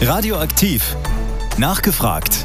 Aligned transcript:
Radioaktiv. 0.00 0.96
Nachgefragt. 1.58 2.44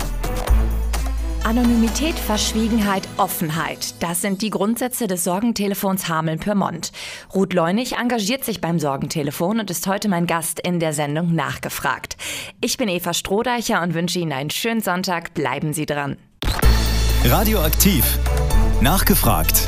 Anonymität, 1.44 2.18
Verschwiegenheit, 2.18 3.08
Offenheit. 3.18 3.94
Das 4.02 4.22
sind 4.22 4.42
die 4.42 4.50
Grundsätze 4.50 5.06
des 5.06 5.24
Sorgentelefons 5.24 6.10
Hameln-Pyrmont. 6.10 6.92
Ruth 7.36 7.54
Leunig 7.54 7.96
engagiert 7.96 8.44
sich 8.44 8.60
beim 8.60 8.80
Sorgentelefon 8.80 9.60
und 9.60 9.70
ist 9.70 9.86
heute 9.86 10.10
mein 10.10 10.26
Gast 10.26 10.60
in 10.62 10.80
der 10.80 10.94
Sendung 10.94 11.36
Nachgefragt. 11.36 12.18
Ich 12.60 12.78
bin 12.78 12.90
Eva 12.90 13.14
Strohdeicher 13.14 13.84
und 13.84 13.94
wünsche 13.94 14.18
Ihnen 14.18 14.34
einen 14.34 14.50
schönen 14.50 14.82
Sonntag. 14.82 15.36
Bleiben 15.36 15.74
Sie 15.74 15.86
dran. 15.86 16.18
Radioaktiv. 17.24 18.18
Nachgefragt. 18.82 19.68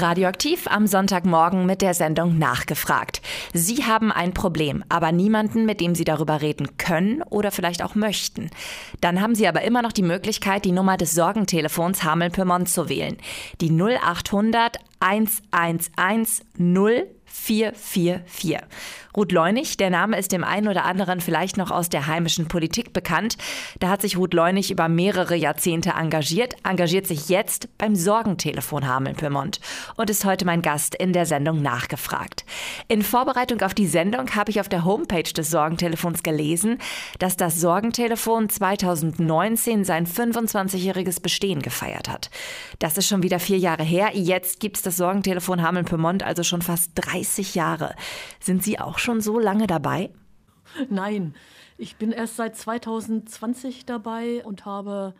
Radioaktiv 0.00 0.66
am 0.68 0.86
Sonntagmorgen 0.86 1.66
mit 1.66 1.82
der 1.82 1.94
Sendung 1.94 2.38
Nachgefragt. 2.38 3.20
Sie 3.52 3.84
haben 3.84 4.10
ein 4.10 4.32
Problem, 4.32 4.84
aber 4.88 5.12
niemanden, 5.12 5.66
mit 5.66 5.80
dem 5.80 5.94
Sie 5.94 6.04
darüber 6.04 6.40
reden 6.40 6.76
können 6.78 7.22
oder 7.22 7.50
vielleicht 7.50 7.82
auch 7.82 7.94
möchten. 7.94 8.50
Dann 9.00 9.20
haben 9.20 9.34
Sie 9.34 9.46
aber 9.46 9.62
immer 9.62 9.82
noch 9.82 9.92
die 9.92 10.02
Möglichkeit, 10.02 10.64
die 10.64 10.72
Nummer 10.72 10.96
des 10.96 11.12
Sorgentelefons 11.12 12.02
Hameln-Pyrmont 12.04 12.68
zu 12.68 12.88
wählen. 12.88 13.16
Die 13.60 13.70
0800 13.70 14.78
111 15.00 16.42
0 16.58 17.06
444. 17.32 18.60
Ruth 19.14 19.32
Leunig, 19.32 19.76
der 19.76 19.90
Name 19.90 20.18
ist 20.18 20.32
dem 20.32 20.42
einen 20.42 20.68
oder 20.68 20.86
anderen 20.86 21.20
vielleicht 21.20 21.58
noch 21.58 21.70
aus 21.70 21.90
der 21.90 22.06
heimischen 22.06 22.48
Politik 22.48 22.94
bekannt. 22.94 23.36
Da 23.78 23.88
hat 23.88 24.00
sich 24.00 24.16
Ruth 24.16 24.32
Leunig 24.32 24.70
über 24.70 24.88
mehrere 24.88 25.34
Jahrzehnte 25.34 25.90
engagiert, 25.90 26.54
engagiert 26.64 27.06
sich 27.06 27.28
jetzt 27.28 27.68
beim 27.76 27.94
Sorgentelefon 27.94 28.86
Hameln-Pyrmont 28.86 29.60
und 29.96 30.08
ist 30.08 30.24
heute 30.24 30.46
mein 30.46 30.62
Gast 30.62 30.94
in 30.94 31.12
der 31.12 31.26
Sendung 31.26 31.60
Nachgefragt. 31.60 32.46
In 32.88 33.02
Vorbereitung 33.02 33.60
auf 33.60 33.74
die 33.74 33.86
Sendung 33.86 34.34
habe 34.34 34.50
ich 34.50 34.60
auf 34.60 34.70
der 34.70 34.86
Homepage 34.86 35.22
des 35.22 35.50
Sorgentelefons 35.50 36.22
gelesen, 36.22 36.78
dass 37.18 37.36
das 37.36 37.60
Sorgentelefon 37.60 38.48
2019 38.48 39.84
sein 39.84 40.06
25-jähriges 40.06 41.20
Bestehen 41.20 41.60
gefeiert 41.60 42.08
hat. 42.08 42.30
Das 42.78 42.96
ist 42.96 43.08
schon 43.08 43.22
wieder 43.22 43.40
vier 43.40 43.58
Jahre 43.58 43.82
her. 43.82 44.12
Jetzt 44.14 44.58
gibt 44.58 44.78
es 44.78 44.82
das 44.82 44.96
Sorgentelefon 44.96 45.60
Hameln-Pyrmont 45.60 46.22
also 46.22 46.42
schon 46.42 46.62
fast 46.62 46.92
30 47.22 47.54
Jahre. 47.54 47.94
Sind 48.40 48.62
Sie 48.62 48.78
auch 48.78 48.98
schon 48.98 49.20
so 49.20 49.38
lange 49.38 49.66
dabei? 49.66 50.10
Nein, 50.88 51.34
ich 51.78 51.96
bin 51.96 52.12
erst 52.12 52.36
seit 52.36 52.56
2020 52.56 53.86
dabei 53.86 54.44
und 54.44 54.64
habe 54.64 55.14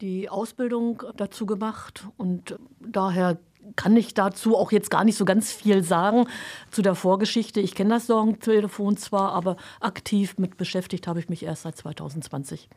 die 0.00 0.28
Ausbildung 0.28 1.02
dazu 1.16 1.46
gemacht 1.46 2.06
und 2.16 2.58
daher 2.80 3.38
kann 3.74 3.96
ich 3.96 4.14
dazu 4.14 4.56
auch 4.56 4.70
jetzt 4.70 4.90
gar 4.90 5.02
nicht 5.04 5.16
so 5.16 5.24
ganz 5.24 5.52
viel 5.52 5.82
sagen 5.82 6.28
zu 6.70 6.82
der 6.82 6.94
Vorgeschichte. 6.94 7.60
Ich 7.60 7.74
kenne 7.74 7.94
das 7.94 8.06
Sorgentelefon 8.06 8.96
zwar, 8.96 9.32
aber 9.32 9.56
aktiv 9.80 10.38
mit 10.38 10.56
beschäftigt 10.56 11.08
habe 11.08 11.18
ich 11.18 11.28
mich 11.28 11.42
erst 11.42 11.62
seit 11.62 11.76
2020. 11.76 12.68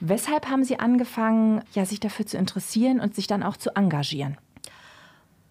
Weshalb 0.00 0.48
haben 0.48 0.64
Sie 0.64 0.78
angefangen, 0.80 1.62
ja, 1.72 1.86
sich 1.86 2.00
dafür 2.00 2.26
zu 2.26 2.36
interessieren 2.36 3.00
und 3.00 3.14
sich 3.14 3.26
dann 3.26 3.42
auch 3.42 3.56
zu 3.56 3.70
engagieren? 3.76 4.36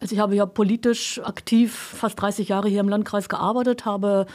Also 0.02 0.16
ich 0.16 0.20
habe 0.20 0.36
ja 0.36 0.48
politisch 0.48 1.22
aktiv 1.24 1.74
fast 1.74 2.20
30 2.20 2.50
Jahre 2.50 2.68
hier 2.68 2.80
im 2.80 2.90
Landkreis 2.90 3.30
gearbeitet, 3.30 3.86
habe 3.86 4.26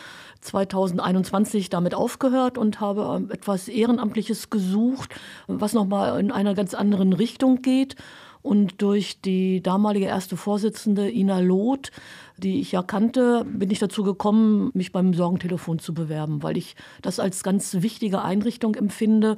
2021 0.40 1.70
damit 1.70 1.92
aufgehört 1.92 2.56
und 2.56 2.80
habe 2.80 3.16
ähm, 3.16 3.30
etwas 3.32 3.66
Ehrenamtliches 3.66 4.48
gesucht, 4.48 5.12
was 5.48 5.72
nochmal 5.72 6.20
in 6.20 6.30
einer 6.30 6.54
ganz 6.54 6.72
anderen 6.72 7.12
Richtung 7.12 7.62
geht. 7.62 7.96
Und 8.42 8.80
durch 8.80 9.20
die 9.22 9.60
damalige 9.60 10.06
erste 10.06 10.36
Vorsitzende 10.36 11.10
Ina 11.10 11.40
Loth, 11.40 11.90
die 12.36 12.60
ich 12.60 12.70
ja 12.70 12.84
kannte, 12.84 13.44
bin 13.44 13.72
ich 13.72 13.80
dazu 13.80 14.04
gekommen, 14.04 14.70
mich 14.72 14.92
beim 14.92 15.14
Sorgentelefon 15.14 15.80
zu 15.80 15.94
bewerben, 15.94 16.44
weil 16.44 16.56
ich 16.56 16.76
das 17.02 17.18
als 17.18 17.42
ganz 17.42 17.82
wichtige 17.82 18.22
Einrichtung 18.22 18.76
empfinde, 18.76 19.36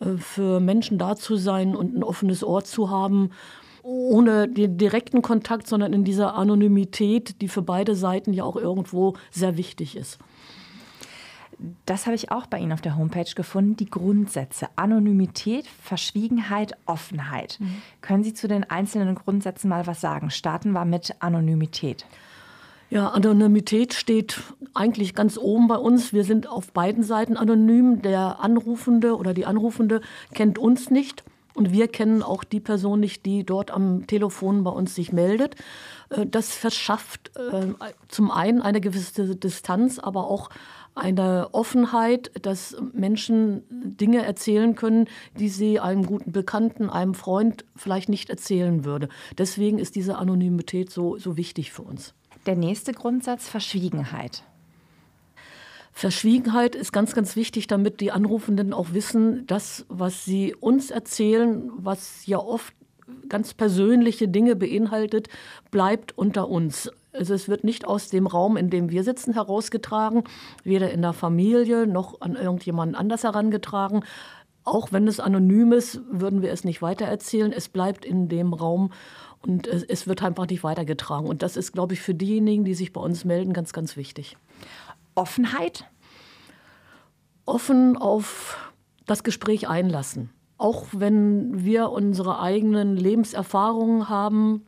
äh, 0.00 0.16
für 0.16 0.58
Menschen 0.58 0.98
da 0.98 1.14
zu 1.14 1.36
sein 1.36 1.76
und 1.76 1.96
ein 1.96 2.02
offenes 2.02 2.42
Ohr 2.42 2.64
zu 2.64 2.90
haben 2.90 3.30
ohne 3.88 4.48
den 4.48 4.76
direkten 4.76 5.22
Kontakt, 5.22 5.66
sondern 5.66 5.94
in 5.94 6.04
dieser 6.04 6.34
Anonymität, 6.34 7.40
die 7.40 7.48
für 7.48 7.62
beide 7.62 7.94
Seiten 7.94 8.34
ja 8.34 8.44
auch 8.44 8.56
irgendwo 8.56 9.14
sehr 9.30 9.56
wichtig 9.56 9.96
ist. 9.96 10.18
Das 11.86 12.06
habe 12.06 12.14
ich 12.14 12.30
auch 12.30 12.46
bei 12.46 12.58
Ihnen 12.58 12.72
auf 12.72 12.82
der 12.82 12.96
Homepage 12.96 13.32
gefunden, 13.34 13.76
die 13.76 13.90
Grundsätze. 13.90 14.68
Anonymität, 14.76 15.66
Verschwiegenheit, 15.66 16.74
Offenheit. 16.86 17.56
Mhm. 17.58 17.82
Können 18.00 18.22
Sie 18.22 18.34
zu 18.34 18.46
den 18.46 18.62
einzelnen 18.62 19.14
Grundsätzen 19.16 19.68
mal 19.68 19.86
was 19.86 20.00
sagen? 20.00 20.30
Starten 20.30 20.72
wir 20.72 20.84
mit 20.84 21.16
Anonymität. 21.18 22.04
Ja, 22.90 23.08
Anonymität 23.08 23.94
steht 23.94 24.40
eigentlich 24.74 25.14
ganz 25.14 25.36
oben 25.36 25.66
bei 25.66 25.76
uns. 25.76 26.12
Wir 26.12 26.24
sind 26.24 26.46
auf 26.46 26.72
beiden 26.72 27.02
Seiten 27.02 27.36
anonym. 27.36 28.02
Der 28.02 28.40
Anrufende 28.40 29.16
oder 29.16 29.34
die 29.34 29.46
Anrufende 29.46 30.00
kennt 30.34 30.58
uns 30.58 30.90
nicht. 30.90 31.24
Und 31.58 31.72
wir 31.72 31.88
kennen 31.88 32.22
auch 32.22 32.44
die 32.44 32.60
Person 32.60 33.00
nicht, 33.00 33.26
die 33.26 33.44
dort 33.44 33.72
am 33.72 34.06
Telefon 34.06 34.62
bei 34.62 34.70
uns 34.70 34.94
sich 34.94 35.12
meldet. 35.12 35.56
Äh, 36.08 36.24
das 36.24 36.54
verschafft 36.54 37.32
äh, 37.36 37.74
zum 38.06 38.30
einen 38.30 38.62
eine 38.62 38.80
gewisse 38.80 39.34
Distanz, 39.34 39.98
aber 39.98 40.30
auch 40.30 40.50
eine 40.94 41.48
Offenheit, 41.52 42.30
dass 42.42 42.76
Menschen 42.92 43.64
Dinge 43.70 44.24
erzählen 44.24 44.76
können, 44.76 45.08
die 45.36 45.48
sie 45.48 45.80
einem 45.80 46.06
guten 46.06 46.30
Bekannten, 46.30 46.90
einem 46.90 47.14
Freund 47.14 47.64
vielleicht 47.74 48.08
nicht 48.08 48.30
erzählen 48.30 48.84
würde. 48.84 49.08
Deswegen 49.36 49.80
ist 49.80 49.96
diese 49.96 50.16
Anonymität 50.16 50.90
so, 50.90 51.18
so 51.18 51.36
wichtig 51.36 51.72
für 51.72 51.82
uns. 51.82 52.14
Der 52.46 52.54
nächste 52.54 52.92
Grundsatz, 52.92 53.48
Verschwiegenheit. 53.48 54.44
Verschwiegenheit 55.98 56.76
ist 56.76 56.92
ganz, 56.92 57.12
ganz 57.12 57.34
wichtig, 57.34 57.66
damit 57.66 58.00
die 58.00 58.12
Anrufenden 58.12 58.72
auch 58.72 58.92
wissen, 58.92 59.44
das, 59.48 59.84
was 59.88 60.24
sie 60.24 60.54
uns 60.54 60.92
erzählen, 60.92 61.72
was 61.74 62.24
ja 62.24 62.38
oft 62.38 62.72
ganz 63.28 63.52
persönliche 63.52 64.28
Dinge 64.28 64.54
beinhaltet, 64.54 65.28
bleibt 65.72 66.16
unter 66.16 66.48
uns. 66.48 66.88
Also 67.12 67.34
es 67.34 67.48
wird 67.48 67.64
nicht 67.64 67.84
aus 67.84 68.10
dem 68.10 68.28
Raum, 68.28 68.56
in 68.56 68.70
dem 68.70 68.90
wir 68.90 69.02
sitzen, 69.02 69.34
herausgetragen, 69.34 70.22
weder 70.62 70.92
in 70.92 71.02
der 71.02 71.14
Familie 71.14 71.88
noch 71.88 72.20
an 72.20 72.36
irgendjemanden 72.36 72.94
anders 72.94 73.24
herangetragen. 73.24 74.04
Auch 74.62 74.92
wenn 74.92 75.08
es 75.08 75.18
anonym 75.18 75.72
ist, 75.72 76.00
würden 76.08 76.42
wir 76.42 76.52
es 76.52 76.62
nicht 76.62 76.80
weitererzählen. 76.80 77.52
Es 77.52 77.68
bleibt 77.68 78.04
in 78.04 78.28
dem 78.28 78.52
Raum 78.52 78.92
und 79.42 79.66
es 79.66 80.06
wird 80.06 80.22
einfach 80.22 80.46
nicht 80.46 80.62
weitergetragen. 80.62 81.26
Und 81.26 81.42
das 81.42 81.56
ist, 81.56 81.72
glaube 81.72 81.94
ich, 81.94 82.00
für 82.00 82.14
diejenigen, 82.14 82.64
die 82.64 82.74
sich 82.74 82.92
bei 82.92 83.00
uns 83.00 83.24
melden, 83.24 83.52
ganz, 83.52 83.72
ganz 83.72 83.96
wichtig. 83.96 84.36
Offenheit? 85.18 85.84
Offen 87.44 87.96
auf 87.96 88.72
das 89.06 89.24
Gespräch 89.24 89.68
einlassen. 89.68 90.30
Auch 90.58 90.86
wenn 90.92 91.64
wir 91.64 91.90
unsere 91.90 92.40
eigenen 92.40 92.96
Lebenserfahrungen 92.96 94.08
haben, 94.08 94.64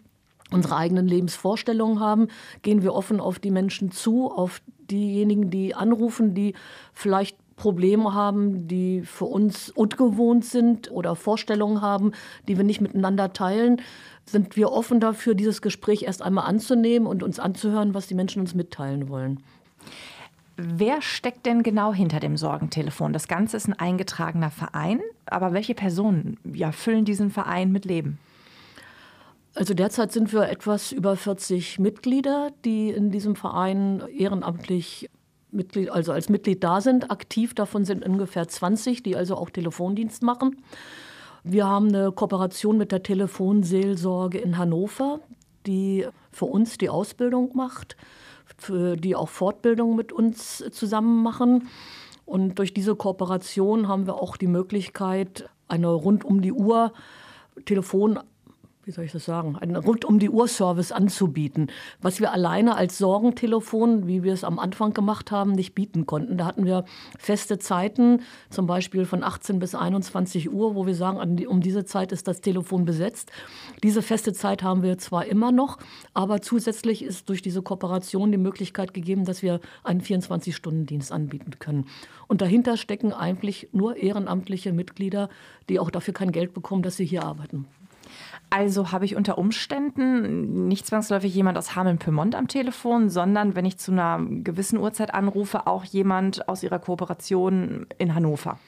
unsere 0.50 0.76
eigenen 0.76 1.06
Lebensvorstellungen 1.06 2.00
haben, 2.00 2.28
gehen 2.62 2.82
wir 2.82 2.94
offen 2.94 3.20
auf 3.20 3.38
die 3.38 3.50
Menschen 3.50 3.92
zu, 3.92 4.30
auf 4.30 4.60
diejenigen, 4.90 5.50
die 5.50 5.74
anrufen, 5.74 6.34
die 6.34 6.54
vielleicht 6.92 7.36
Probleme 7.54 8.14
haben, 8.14 8.66
die 8.66 9.02
für 9.02 9.26
uns 9.26 9.70
ungewohnt 9.70 10.44
sind 10.44 10.90
oder 10.90 11.14
Vorstellungen 11.14 11.80
haben, 11.80 12.12
die 12.48 12.56
wir 12.56 12.64
nicht 12.64 12.80
miteinander 12.80 13.32
teilen, 13.32 13.82
sind 14.24 14.56
wir 14.56 14.72
offen 14.72 14.98
dafür, 14.98 15.34
dieses 15.34 15.62
Gespräch 15.62 16.02
erst 16.02 16.22
einmal 16.22 16.46
anzunehmen 16.46 17.06
und 17.06 17.22
uns 17.22 17.38
anzuhören, 17.38 17.94
was 17.94 18.06
die 18.06 18.14
Menschen 18.14 18.40
uns 18.40 18.54
mitteilen 18.54 19.08
wollen. 19.08 19.40
Wer 20.62 21.00
steckt 21.00 21.46
denn 21.46 21.62
genau 21.62 21.94
hinter 21.94 22.20
dem 22.20 22.36
Sorgentelefon? 22.36 23.14
Das 23.14 23.28
Ganze 23.28 23.56
ist 23.56 23.66
ein 23.66 23.78
eingetragener 23.78 24.50
Verein, 24.50 25.00
aber 25.24 25.54
welche 25.54 25.74
Personen 25.74 26.38
ja, 26.44 26.70
füllen 26.70 27.06
diesen 27.06 27.30
Verein 27.30 27.72
mit 27.72 27.86
Leben? 27.86 28.18
Also 29.54 29.72
derzeit 29.72 30.12
sind 30.12 30.32
wir 30.32 30.48
etwas 30.50 30.92
über 30.92 31.16
40 31.16 31.78
Mitglieder, 31.78 32.50
die 32.64 32.90
in 32.90 33.10
diesem 33.10 33.36
Verein 33.36 34.02
ehrenamtlich 34.16 35.08
Mitglied, 35.50 35.90
also 35.90 36.12
als 36.12 36.28
Mitglied 36.28 36.62
da 36.62 36.80
sind. 36.80 37.10
Aktiv 37.10 37.54
davon 37.54 37.84
sind 37.84 38.06
ungefähr 38.06 38.46
20, 38.46 39.02
die 39.02 39.16
also 39.16 39.36
auch 39.36 39.50
Telefondienst 39.50 40.22
machen. 40.22 40.62
Wir 41.42 41.66
haben 41.66 41.88
eine 41.88 42.12
Kooperation 42.12 42.76
mit 42.76 42.92
der 42.92 43.02
Telefonseelsorge 43.02 44.38
in 44.38 44.58
Hannover, 44.58 45.20
die 45.66 46.06
für 46.30 46.44
uns 46.44 46.76
die 46.76 46.90
Ausbildung 46.90 47.56
macht 47.56 47.96
für 48.60 48.96
die 48.96 49.16
auch 49.16 49.28
Fortbildung 49.28 49.96
mit 49.96 50.12
uns 50.12 50.64
zusammen 50.70 51.22
machen. 51.22 51.68
Und 52.26 52.58
durch 52.58 52.72
diese 52.72 52.94
Kooperation 52.94 53.88
haben 53.88 54.06
wir 54.06 54.22
auch 54.22 54.36
die 54.36 54.46
Möglichkeit, 54.46 55.48
eine 55.68 55.88
rund 55.88 56.24
um 56.24 56.42
die 56.42 56.52
Uhr 56.52 56.92
Telefon 57.64 58.20
wie 58.84 58.92
soll 58.92 59.04
ich 59.04 59.12
das 59.12 59.26
sagen, 59.26 59.56
einen 59.56 59.76
rund 59.76 60.04
um 60.04 60.18
die 60.18 60.30
Uhr 60.30 60.48
Service 60.48 60.90
anzubieten, 60.90 61.70
was 62.00 62.18
wir 62.18 62.32
alleine 62.32 62.76
als 62.76 62.96
Sorgentelefon, 62.96 64.06
wie 64.06 64.22
wir 64.22 64.32
es 64.32 64.42
am 64.42 64.58
Anfang 64.58 64.94
gemacht 64.94 65.30
haben, 65.30 65.52
nicht 65.52 65.74
bieten 65.74 66.06
konnten. 66.06 66.38
Da 66.38 66.46
hatten 66.46 66.64
wir 66.64 66.84
feste 67.18 67.58
Zeiten, 67.58 68.22
zum 68.48 68.66
Beispiel 68.66 69.04
von 69.04 69.22
18 69.22 69.58
bis 69.58 69.74
21 69.74 70.50
Uhr, 70.50 70.74
wo 70.74 70.86
wir 70.86 70.94
sagen, 70.94 71.18
um 71.46 71.60
diese 71.60 71.84
Zeit 71.84 72.10
ist 72.10 72.26
das 72.26 72.40
Telefon 72.40 72.86
besetzt. 72.86 73.30
Diese 73.82 74.00
feste 74.00 74.32
Zeit 74.32 74.62
haben 74.62 74.82
wir 74.82 74.96
zwar 74.96 75.26
immer 75.26 75.52
noch, 75.52 75.78
aber 76.14 76.40
zusätzlich 76.40 77.04
ist 77.04 77.28
durch 77.28 77.42
diese 77.42 77.60
Kooperation 77.62 78.32
die 78.32 78.38
Möglichkeit 78.38 78.94
gegeben, 78.94 79.26
dass 79.26 79.42
wir 79.42 79.60
einen 79.84 80.00
24-Stunden-Dienst 80.00 81.12
anbieten 81.12 81.58
können. 81.58 81.86
Und 82.28 82.40
dahinter 82.40 82.76
stecken 82.78 83.12
eigentlich 83.12 83.68
nur 83.72 83.96
ehrenamtliche 83.96 84.72
Mitglieder, 84.72 85.28
die 85.68 85.78
auch 85.78 85.90
dafür 85.90 86.14
kein 86.14 86.32
Geld 86.32 86.54
bekommen, 86.54 86.82
dass 86.82 86.96
sie 86.96 87.04
hier 87.04 87.24
arbeiten. 87.24 87.66
Also 88.50 88.90
habe 88.90 89.04
ich 89.04 89.14
unter 89.14 89.38
Umständen 89.38 90.66
nicht 90.66 90.84
zwangsläufig 90.84 91.32
jemand 91.32 91.56
aus 91.56 91.76
Hameln-Pyrmont 91.76 92.34
am 92.34 92.48
Telefon, 92.48 93.08
sondern 93.08 93.54
wenn 93.54 93.64
ich 93.64 93.78
zu 93.78 93.92
einer 93.92 94.20
gewissen 94.20 94.78
Uhrzeit 94.78 95.14
anrufe, 95.14 95.68
auch 95.68 95.84
jemand 95.84 96.48
aus 96.48 96.64
Ihrer 96.64 96.80
Kooperation 96.80 97.86
in 97.98 98.14
Hannover. 98.14 98.58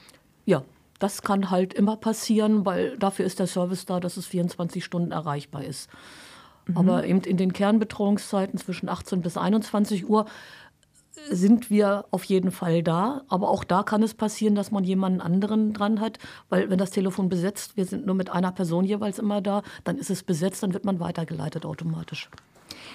Ja, 0.45 0.63
das 1.01 1.23
kann 1.23 1.51
halt 1.51 1.75
immer 1.75 1.97
passieren, 1.97 2.65
weil 2.65 2.97
dafür 2.97 3.27
ist 3.27 3.41
der 3.41 3.49
Service 3.49 3.85
da, 3.85 3.99
dass 3.99 4.17
es 4.17 4.27
24 4.27 4.85
Stunden 4.85 5.11
erreichbar 5.11 5.65
ist. 5.65 5.91
Mhm. 6.67 6.77
Aber 6.77 7.05
eben 7.05 7.21
in 7.23 7.37
den 7.37 7.53
Kernbetreuungszeiten 7.53 8.59
zwischen 8.59 8.89
18 8.89 9.21
bis 9.21 9.37
21 9.37 10.09
Uhr 10.09 10.27
sind 11.31 11.71
wir 11.71 12.07
auf 12.11 12.25
jeden 12.25 12.51
Fall 12.51 12.83
da. 12.83 13.23
Aber 13.29 13.51
auch 13.51 13.65
da 13.65 13.83
kann 13.83 14.03
es 14.03 14.15
passieren, 14.15 14.55
dass 14.55 14.71
man 14.71 14.85
jemanden 14.85 15.21
anderen 15.21 15.73
dran 15.73 16.01
hat, 16.01 16.19
weil 16.49 16.71
wenn 16.71 16.79
das 16.79 16.91
Telefon 16.91 17.29
besetzt, 17.29 17.77
wir 17.77 17.85
sind 17.85 18.07
nur 18.07 18.15
mit 18.15 18.31
einer 18.31 18.53
Person 18.53 18.85
jeweils 18.85 19.19
immer 19.19 19.41
da, 19.41 19.63
dann 19.85 19.99
ist 19.99 20.11
es 20.11 20.23
besetzt, 20.23 20.63
dann 20.63 20.73
wird 20.73 20.85
man 20.85 21.01
weitergeleitet 21.01 21.65
automatisch. 21.65 22.31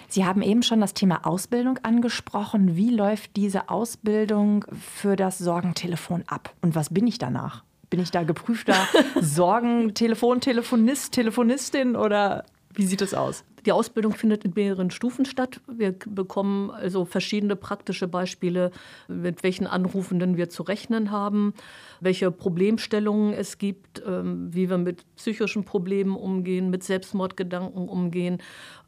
Sie 0.09 0.25
haben 0.25 0.41
eben 0.41 0.63
schon 0.63 0.81
das 0.81 0.93
Thema 0.93 1.25
Ausbildung 1.25 1.79
angesprochen. 1.83 2.75
Wie 2.75 2.89
läuft 2.89 3.35
diese 3.35 3.69
Ausbildung 3.69 4.65
für 4.71 5.15
das 5.15 5.37
Sorgentelefon 5.37 6.23
ab? 6.27 6.53
Und 6.61 6.75
was 6.75 6.89
bin 6.93 7.07
ich 7.07 7.17
danach? 7.17 7.63
Bin 7.89 7.99
ich 7.99 8.11
da 8.11 8.23
geprüfter 8.23 8.75
Sorgentelefon, 9.21 10.41
Telefonist, 10.41 11.13
Telefonistin 11.13 11.95
oder 11.95 12.45
wie 12.77 12.85
sieht 12.85 13.01
es 13.01 13.15
aus? 13.15 13.44
Die 13.65 13.71
Ausbildung 13.71 14.13
findet 14.13 14.45
in 14.45 14.53
mehreren 14.56 14.91
Stufen 14.91 15.25
statt. 15.25 15.59
Wir 15.68 15.91
bekommen 15.91 16.69
also 16.69 17.06
verschiedene 17.06 17.56
praktische 17.56 18.07
Beispiele, 18.07 18.71
mit 19.07 19.41
welchen 19.41 19.65
Anrufenden 19.65 20.38
wir 20.38 20.50
zu 20.50 20.62
rechnen 20.62 21.09
haben, 21.09 21.56
welche 22.00 22.29
Problemstellungen 22.29 23.33
es 23.33 23.57
gibt, 23.57 24.03
ähm, 24.06 24.53
wie 24.53 24.69
wir 24.69 24.77
mit 24.77 25.03
psychischen 25.15 25.65
Problemen 25.65 26.15
umgehen, 26.15 26.69
mit 26.69 26.83
Selbstmordgedanken 26.83 27.89
umgehen, 27.89 28.38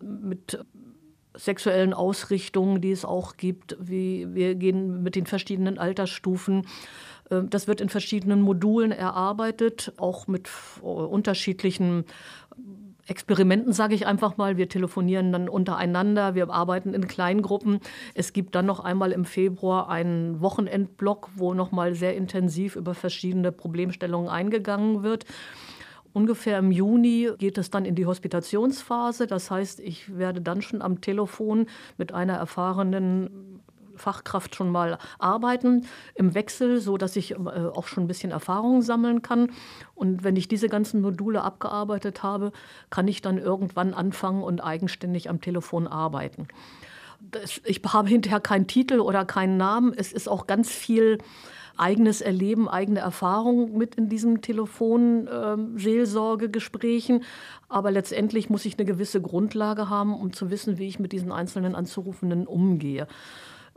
mit 0.02 0.60
sexuellen 1.36 1.94
Ausrichtungen, 1.94 2.80
die 2.80 2.92
es 2.92 3.06
auch 3.06 3.38
gibt, 3.38 3.76
wie 3.80 4.28
wir 4.36 4.54
gehen 4.54 5.02
mit 5.02 5.16
den 5.16 5.26
verschiedenen 5.26 5.80
Altersstufen. 5.80 6.68
Ähm, 7.32 7.50
das 7.50 7.68
wird 7.68 7.82
in 7.82 7.90
verschiedenen 7.90 8.42
Modulen 8.42 8.92
erarbeitet, 8.92 9.94
auch 9.98 10.28
mit 10.28 10.48
unterschiedlichen 10.82 12.06
Experimenten, 13.10 13.74
sage 13.74 13.96
ich 13.96 14.06
einfach 14.06 14.38
mal. 14.38 14.58
Wir 14.58 14.70
telefonieren 14.70 15.32
dann 15.32 15.50
untereinander, 15.50 16.36
wir 16.36 16.50
arbeiten 16.50 16.94
in 16.94 17.08
Kleingruppen. 17.08 17.80
Es 18.14 18.34
gibt 18.34 18.56
dann 18.56 18.66
noch 18.66 18.80
einmal 18.80 19.12
im 19.12 19.26
Februar 19.26 19.90
einen 19.90 20.42
Wochenendblock, 20.42 21.30
wo 21.36 21.54
noch 21.54 21.72
mal 21.72 21.96
sehr 21.96 22.16
intensiv 22.16 22.76
über 22.76 22.94
verschiedene 22.94 23.52
Problemstellungen 23.52 24.30
eingegangen 24.30 25.04
wird. 25.04 25.26
Ungefähr 26.14 26.58
im 26.58 26.72
Juni 26.72 27.30
geht 27.38 27.58
es 27.58 27.70
dann 27.70 27.86
in 27.86 27.96
die 27.96 28.06
Hospitationsphase. 28.06 29.28
Das 29.28 29.52
heißt, 29.52 29.80
ich 29.80 30.18
werde 30.18 30.42
dann 30.42 30.62
schon 30.62 30.82
am 30.82 31.02
Telefon 31.02 31.68
mit 31.98 32.14
einer 32.14 32.34
erfahrenen 32.34 33.59
Fachkraft 34.00 34.56
schon 34.56 34.72
mal 34.72 34.98
arbeiten 35.20 35.86
im 36.16 36.34
Wechsel, 36.34 36.82
so 36.82 36.98
dass 36.98 37.16
ich 37.16 37.32
äh, 37.32 37.36
auch 37.36 37.88
schon 37.88 38.06
ein 38.06 38.08
bisschen 38.08 38.32
Erfahrung 38.32 38.82
sammeln 38.82 39.22
kann. 39.22 39.52
Und 39.96 40.24
wenn 40.24 40.36
ich 40.36 40.48
diese 40.48 40.70
ganzen 40.70 41.02
Module 41.02 41.44
abgearbeitet 41.44 42.24
habe, 42.24 42.52
kann 42.90 43.08
ich 43.08 43.22
dann 43.22 43.38
irgendwann 43.38 43.94
anfangen 43.94 44.44
und 44.44 44.62
eigenständig 44.62 45.30
am 45.30 45.42
Telefon 45.42 45.88
arbeiten. 45.88 46.48
Das, 47.20 47.62
ich 47.66 47.82
habe 47.86 48.08
hinterher 48.08 48.40
keinen 48.40 48.68
Titel 48.68 49.00
oder 49.00 49.26
keinen 49.26 49.58
Namen. 49.58 49.94
Es 49.96 50.14
ist 50.14 50.30
auch 50.30 50.48
ganz 50.48 50.72
viel 50.72 51.18
eigenes 51.80 52.22
Erleben, 52.22 52.68
eigene 52.68 53.00
Erfahrung 53.00 53.78
mit 53.78 53.96
in 53.96 54.10
diesen 54.10 54.42
Telefonseelsorgegesprächen. 54.42 57.16
Ähm, 57.18 57.24
Aber 57.70 57.92
letztendlich 57.92 58.50
muss 58.50 58.66
ich 58.66 58.78
eine 58.78 58.84
gewisse 58.86 59.22
Grundlage 59.22 59.90
haben, 59.90 60.14
um 60.14 60.34
zu 60.34 60.52
wissen, 60.52 60.78
wie 60.78 60.88
ich 60.88 61.00
mit 61.00 61.14
diesen 61.14 61.32
einzelnen 61.32 61.76
Anzurufenden 61.76 62.48
umgehe. 62.48 63.08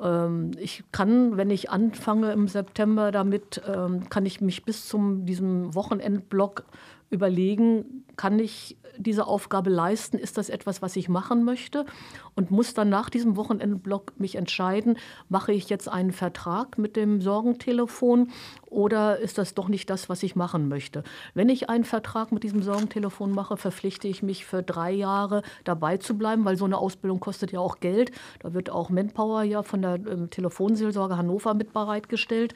Ähm, 0.01 0.53
ich 0.59 0.85
kann, 0.93 1.37
wenn 1.37 1.51
ich 1.51 1.71
anfange 1.71 2.33
im 2.33 2.49
September 2.49 3.13
damit, 3.13 3.63
ähm, 3.67 4.09
kann 4.09 4.27
ich 4.27 4.41
mich 4.41 4.65
bis 4.65 4.89
zum 4.89 5.27
diesem 5.27 5.75
Wochenendblock 5.75 6.65
überlegen, 7.11 8.05
kann 8.17 8.39
ich 8.39 8.77
diese 8.99 9.27
Aufgabe 9.27 9.71
leisten? 9.71 10.19
Ist 10.19 10.39
das 10.39 10.49
etwas, 10.49 10.83
was 10.83 10.97
ich 10.97 11.09
machen 11.09 11.45
möchte? 11.45 11.87
Und 12.35 12.51
muss 12.51 12.75
dann 12.75 12.89
nach 12.89 13.11
diesem 13.11 13.37
Wochenendblock 13.37 14.13
mich 14.19 14.37
entscheiden, 14.37 14.99
mache 15.29 15.53
ich 15.53 15.69
jetzt 15.69 15.89
einen 15.89 16.13
Vertrag 16.13 16.79
mit 16.79 16.97
dem 16.97 17.21
Sorgentelefon 17.21 18.31
oder 18.67 19.19
ist 19.19 19.39
das 19.39 19.55
doch 19.55 19.69
nicht 19.69 19.91
das, 19.91 20.09
was 20.09 20.23
ich 20.23 20.37
machen 20.37 20.69
möchte? 20.69 21.05
Wenn 21.35 21.49
ich 21.49 21.69
einen 21.69 21.85
Vertrag 21.85 22.33
mit 22.33 22.43
diesem 22.43 22.63
Sorgentelefon 22.63 23.33
mache, 23.33 23.57
verpflichte 23.57 24.09
ich 24.09 24.23
mich 24.23 24.47
für 24.47 24.63
drei 24.63 24.93
Jahre 24.93 25.43
dabei 25.65 25.99
zu 25.99 26.17
bleiben, 26.17 26.45
weil 26.45 26.57
so 26.57 26.65
eine 26.65 26.79
Ausbildung 26.79 27.21
kostet 27.21 27.53
ja 27.53 27.61
auch 27.61 27.81
Geld. 27.81 28.13
Da 28.41 28.55
wird 28.55 28.71
auch 28.71 28.91
Manpower 28.91 29.43
ja 29.43 29.63
von 29.63 29.83
der 29.83 29.95
ähm, 29.95 30.31
Telefonseelsorge 30.31 31.17
Hannover 31.17 31.55
mit 31.55 31.73
bereitgestellt. 31.73 32.55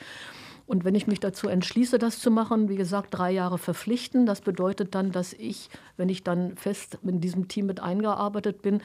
Und 0.66 0.84
wenn 0.84 0.94
ich 0.94 1.06
mich 1.06 1.20
dazu 1.20 1.48
entschließe, 1.48 1.98
das 1.98 2.18
zu 2.18 2.30
machen, 2.30 2.68
wie 2.68 2.76
gesagt, 2.76 3.08
drei 3.12 3.30
Jahre 3.30 3.58
verpflichten, 3.58 4.26
das 4.26 4.40
bedeutet 4.40 4.94
dann, 4.94 5.12
dass 5.12 5.32
ich, 5.32 5.70
wenn 5.96 6.08
ich 6.08 6.24
dann 6.24 6.56
fest 6.56 6.98
in 7.04 7.20
diesem 7.20 7.46
Team 7.46 7.66
mit 7.66 7.80
eingearbeitet 7.80 8.62
bin, 8.62 8.80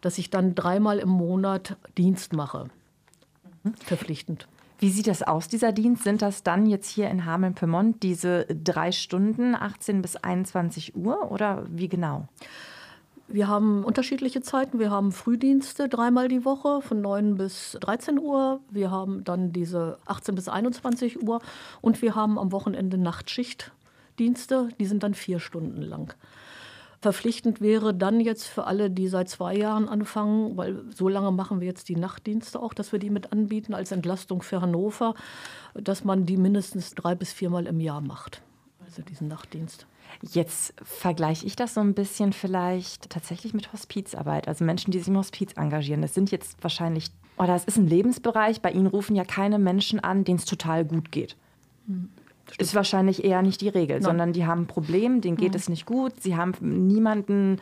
dass 0.00 0.18
ich 0.18 0.30
dann 0.30 0.54
dreimal 0.54 0.98
im 0.98 1.08
Monat 1.08 1.76
Dienst 1.98 2.32
mache. 2.32 2.68
Verpflichtend. 3.84 4.46
Wie 4.78 4.90
sieht 4.90 5.06
das 5.06 5.22
aus, 5.22 5.48
dieser 5.48 5.72
Dienst? 5.72 6.04
Sind 6.04 6.20
das 6.22 6.42
dann 6.42 6.66
jetzt 6.66 6.88
hier 6.88 7.08
in 7.08 7.24
Hameln-Pyrmont 7.24 8.02
diese 8.02 8.46
drei 8.46 8.92
Stunden, 8.92 9.54
18 9.54 10.02
bis 10.02 10.16
21 10.16 10.94
Uhr 10.94 11.30
oder 11.30 11.64
wie 11.68 11.88
genau? 11.88 12.28
Wir 13.26 13.48
haben 13.48 13.84
unterschiedliche 13.84 14.42
Zeiten. 14.42 14.78
Wir 14.78 14.90
haben 14.90 15.10
Frühdienste 15.10 15.88
dreimal 15.88 16.28
die 16.28 16.44
Woche 16.44 16.82
von 16.82 17.00
9 17.00 17.36
bis 17.36 17.76
13 17.80 18.18
Uhr. 18.18 18.60
Wir 18.70 18.90
haben 18.90 19.24
dann 19.24 19.52
diese 19.52 19.98
18 20.04 20.34
bis 20.34 20.48
21 20.48 21.22
Uhr 21.22 21.40
und 21.80 22.02
wir 22.02 22.14
haben 22.14 22.38
am 22.38 22.52
Wochenende 22.52 22.98
Nachtschichtdienste. 22.98 24.68
Die 24.78 24.86
sind 24.86 25.02
dann 25.02 25.14
vier 25.14 25.40
Stunden 25.40 25.80
lang. 25.80 26.14
Verpflichtend 27.00 27.60
wäre 27.60 27.94
dann 27.94 28.20
jetzt 28.20 28.46
für 28.46 28.64
alle, 28.64 28.90
die 28.90 29.08
seit 29.08 29.28
zwei 29.28 29.54
Jahren 29.54 29.88
anfangen, 29.88 30.56
weil 30.56 30.84
so 30.90 31.08
lange 31.08 31.32
machen 31.32 31.60
wir 31.60 31.66
jetzt 31.66 31.88
die 31.88 31.96
Nachtdienste 31.96 32.60
auch, 32.60 32.72
dass 32.72 32.92
wir 32.92 32.98
die 32.98 33.10
mit 33.10 33.32
anbieten 33.32 33.74
als 33.74 33.92
Entlastung 33.92 34.42
für 34.42 34.60
Hannover, 34.60 35.14
dass 35.74 36.04
man 36.04 36.24
die 36.24 36.36
mindestens 36.36 36.94
drei 36.94 37.14
bis 37.14 37.32
viermal 37.32 37.66
im 37.66 37.80
Jahr 37.80 38.00
macht. 38.00 38.42
Also 38.84 39.02
diesen 39.02 39.28
Nachtdienst. 39.28 39.86
Jetzt 40.22 40.74
vergleiche 40.82 41.46
ich 41.46 41.56
das 41.56 41.74
so 41.74 41.80
ein 41.80 41.94
bisschen 41.94 42.32
vielleicht 42.32 43.10
tatsächlich 43.10 43.54
mit 43.54 43.72
Hospizarbeit, 43.72 44.48
also 44.48 44.64
Menschen, 44.64 44.90
die 44.90 44.98
sich 44.98 45.08
im 45.08 45.16
Hospiz 45.16 45.52
engagieren. 45.56 46.02
Das 46.02 46.14
sind 46.14 46.30
jetzt 46.30 46.62
wahrscheinlich, 46.62 47.10
oder 47.36 47.54
es 47.54 47.64
ist 47.64 47.76
ein 47.76 47.86
Lebensbereich, 47.86 48.60
bei 48.60 48.72
Ihnen 48.72 48.86
rufen 48.86 49.16
ja 49.16 49.24
keine 49.24 49.58
Menschen 49.58 50.00
an, 50.00 50.24
denen 50.24 50.38
es 50.38 50.44
total 50.44 50.84
gut 50.84 51.12
geht. 51.12 51.36
Hm. 51.86 52.08
Ist 52.58 52.74
wahrscheinlich 52.74 53.24
eher 53.24 53.42
nicht 53.42 53.62
die 53.62 53.68
Regel, 53.68 53.96
Nein. 53.96 54.02
sondern 54.02 54.32
die 54.32 54.46
haben 54.46 54.62
ein 54.62 54.66
Problem, 54.66 55.20
denen 55.20 55.36
geht 55.36 55.52
hm. 55.52 55.56
es 55.56 55.68
nicht 55.68 55.86
gut, 55.86 56.20
sie 56.20 56.36
haben 56.36 56.52
niemanden, 56.86 57.58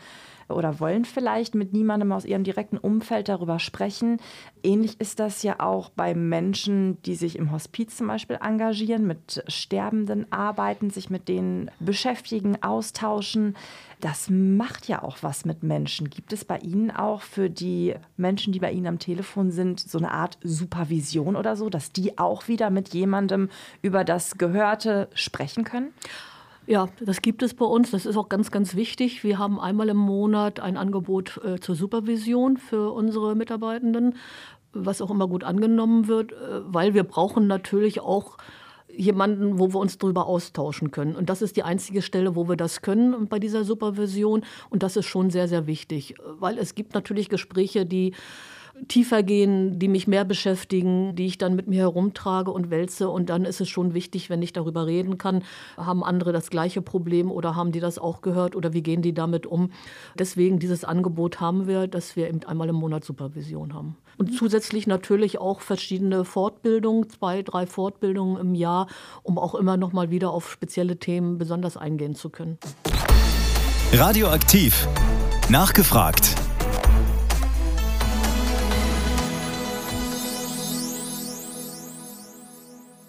oder 0.49 0.81
wollen 0.81 1.05
vielleicht 1.05 1.55
mit 1.55 1.73
niemandem 1.73 2.13
aus 2.13 2.25
ihrem 2.25 2.45
direkten 2.45 2.79
Umfeld 2.79 3.29
darüber 3.29 3.59
sprechen. 3.59 4.19
Ähnlich 4.63 5.01
ist 5.01 5.19
das 5.19 5.43
ja 5.43 5.61
auch 5.61 5.89
bei 5.91 6.15
Menschen, 6.15 7.01
die 7.03 7.15
sich 7.15 7.37
im 7.37 7.53
Hospiz 7.53 7.97
zum 7.97 8.09
Beispiel 8.09 8.39
engagieren, 8.43 9.07
mit 9.07 9.45
Sterbenden 9.49 10.31
arbeiten, 10.33 10.91
sich 10.91 11.11
mit 11.11 11.29
denen 11.29 11.71
beschäftigen, 11.81 12.63
austauschen. 12.63 13.57
Das 14.01 14.31
macht 14.31 14.89
ja 14.89 15.03
auch 15.03 15.19
was 15.23 15.45
mit 15.45 15.63
Menschen. 15.63 16.11
Gibt 16.11 16.33
es 16.33 16.45
bei 16.45 16.59
Ihnen 16.59 16.91
auch 16.91 17.23
für 17.23 17.49
die 17.49 17.95
Menschen, 18.17 18.53
die 18.53 18.59
bei 18.59 18.73
Ihnen 18.73 18.89
am 18.89 18.99
Telefon 18.99 19.51
sind, 19.51 19.79
so 19.79 19.99
eine 19.99 20.11
Art 20.11 20.39
Supervision 20.43 21.37
oder 21.37 21.55
so, 21.55 21.69
dass 21.71 21.93
die 21.93 22.19
auch 22.19 22.49
wieder 22.49 22.71
mit 22.71 22.95
jemandem 22.95 23.49
über 23.81 24.03
das 24.05 24.39
Gehörte 24.39 25.09
sprechen 25.15 25.65
können? 25.65 25.93
Ja, 26.73 26.89
das 27.05 27.21
gibt 27.21 27.43
es 27.43 27.53
bei 27.53 27.67
uns. 27.67 27.91
Das 27.91 28.07
ist 28.07 28.17
auch 28.17 28.31
ganz, 28.31 28.51
ganz 28.51 28.75
wichtig. 28.75 29.23
Wir 29.25 29.37
haben 29.39 29.61
einmal 29.61 29.91
im 29.91 29.99
Monat 29.99 30.59
ein 30.59 30.79
Angebot 30.79 31.39
äh, 31.45 31.61
zur 31.61 31.75
Supervision 31.75 32.57
für 32.57 32.93
unsere 32.93 33.37
Mitarbeitenden, 33.37 34.15
was 34.73 35.03
auch 35.03 35.11
immer 35.11 35.29
gut 35.29 35.45
angenommen 35.45 36.09
wird, 36.09 36.33
äh, 36.33 36.37
weil 36.65 36.95
wir 36.95 37.05
brauchen 37.05 37.47
natürlich 37.47 38.01
auch 38.01 38.39
jemanden, 38.89 39.59
wo 39.59 39.75
wir 39.75 39.81
uns 39.81 39.99
darüber 39.99 40.25
austauschen 40.25 40.91
können. 40.91 41.15
Und 41.15 41.29
das 41.29 41.43
ist 41.43 41.59
die 41.59 41.63
einzige 41.63 42.01
Stelle, 42.01 42.37
wo 42.37 42.49
wir 42.49 42.57
das 42.57 42.81
können 42.81 43.29
bei 43.29 43.39
dieser 43.39 43.65
Supervision. 43.65 44.43
Und 44.71 44.83
das 44.83 44.97
ist 44.97 45.05
schon 45.05 45.29
sehr, 45.29 45.49
sehr 45.49 45.67
wichtig, 45.67 46.15
weil 46.25 46.57
es 46.57 46.75
gibt 46.75 46.95
natürlich 46.95 47.29
Gespräche, 47.29 47.85
die 47.85 48.15
tiefer 48.89 49.23
gehen, 49.23 49.79
die 49.79 49.89
mich 49.89 50.07
mehr 50.07 50.25
beschäftigen, 50.25 51.15
die 51.15 51.27
ich 51.27 51.39
dann 51.39 51.55
mit 51.55 51.69
mir 51.69 51.81
herumtrage 51.81 52.51
und 52.51 52.71
wälze. 52.71 53.09
Und 53.09 53.29
dann 53.29 53.45
ist 53.45 53.61
es 53.61 53.69
schon 53.69 53.95
wichtig, 53.95 54.31
wenn 54.31 54.43
ich 54.43 54.53
darüber 54.53 54.87
reden 54.87 55.19
kann, 55.19 55.45
haben 55.77 56.03
andere 56.03 56.33
das 56.33 56.51
gleiche 56.51 56.83
Problem 56.83 57.31
oder 57.31 57.55
haben 57.55 57.73
die 57.73 57.81
das 57.81 57.99
auch 57.99 58.23
gehört 58.23 58.57
oder 58.57 58.73
wie 58.73 58.83
gehen 58.83 59.03
die 59.03 59.15
damit 59.15 59.47
um. 59.47 59.71
Deswegen 60.19 60.59
dieses 60.59 60.85
Angebot 60.85 61.41
haben 61.41 61.67
wir, 61.67 61.87
dass 61.87 62.17
wir 62.17 62.29
eben 62.29 62.43
einmal 62.45 62.69
im 62.69 62.77
Monat 62.77 63.05
Supervision 63.05 63.75
haben. 63.75 63.97
Und 64.19 64.37
zusätzlich 64.37 64.87
natürlich 64.87 65.39
auch 65.39 65.61
verschiedene 65.61 66.25
Fortbildungen, 66.25 67.09
zwei, 67.09 67.43
drei 67.43 67.67
Fortbildungen 67.67 68.39
im 68.39 68.55
Jahr, 68.55 68.87
um 69.23 69.39
auch 69.39 69.55
immer 69.55 69.77
noch 69.77 69.93
mal 69.93 70.11
wieder 70.11 70.31
auf 70.31 70.51
spezielle 70.51 70.99
Themen 70.99 71.39
besonders 71.39 71.77
eingehen 71.77 72.15
zu 72.15 72.31
können. 72.31 72.59
Radioaktiv. 73.93 74.89
Nachgefragt. 75.49 76.42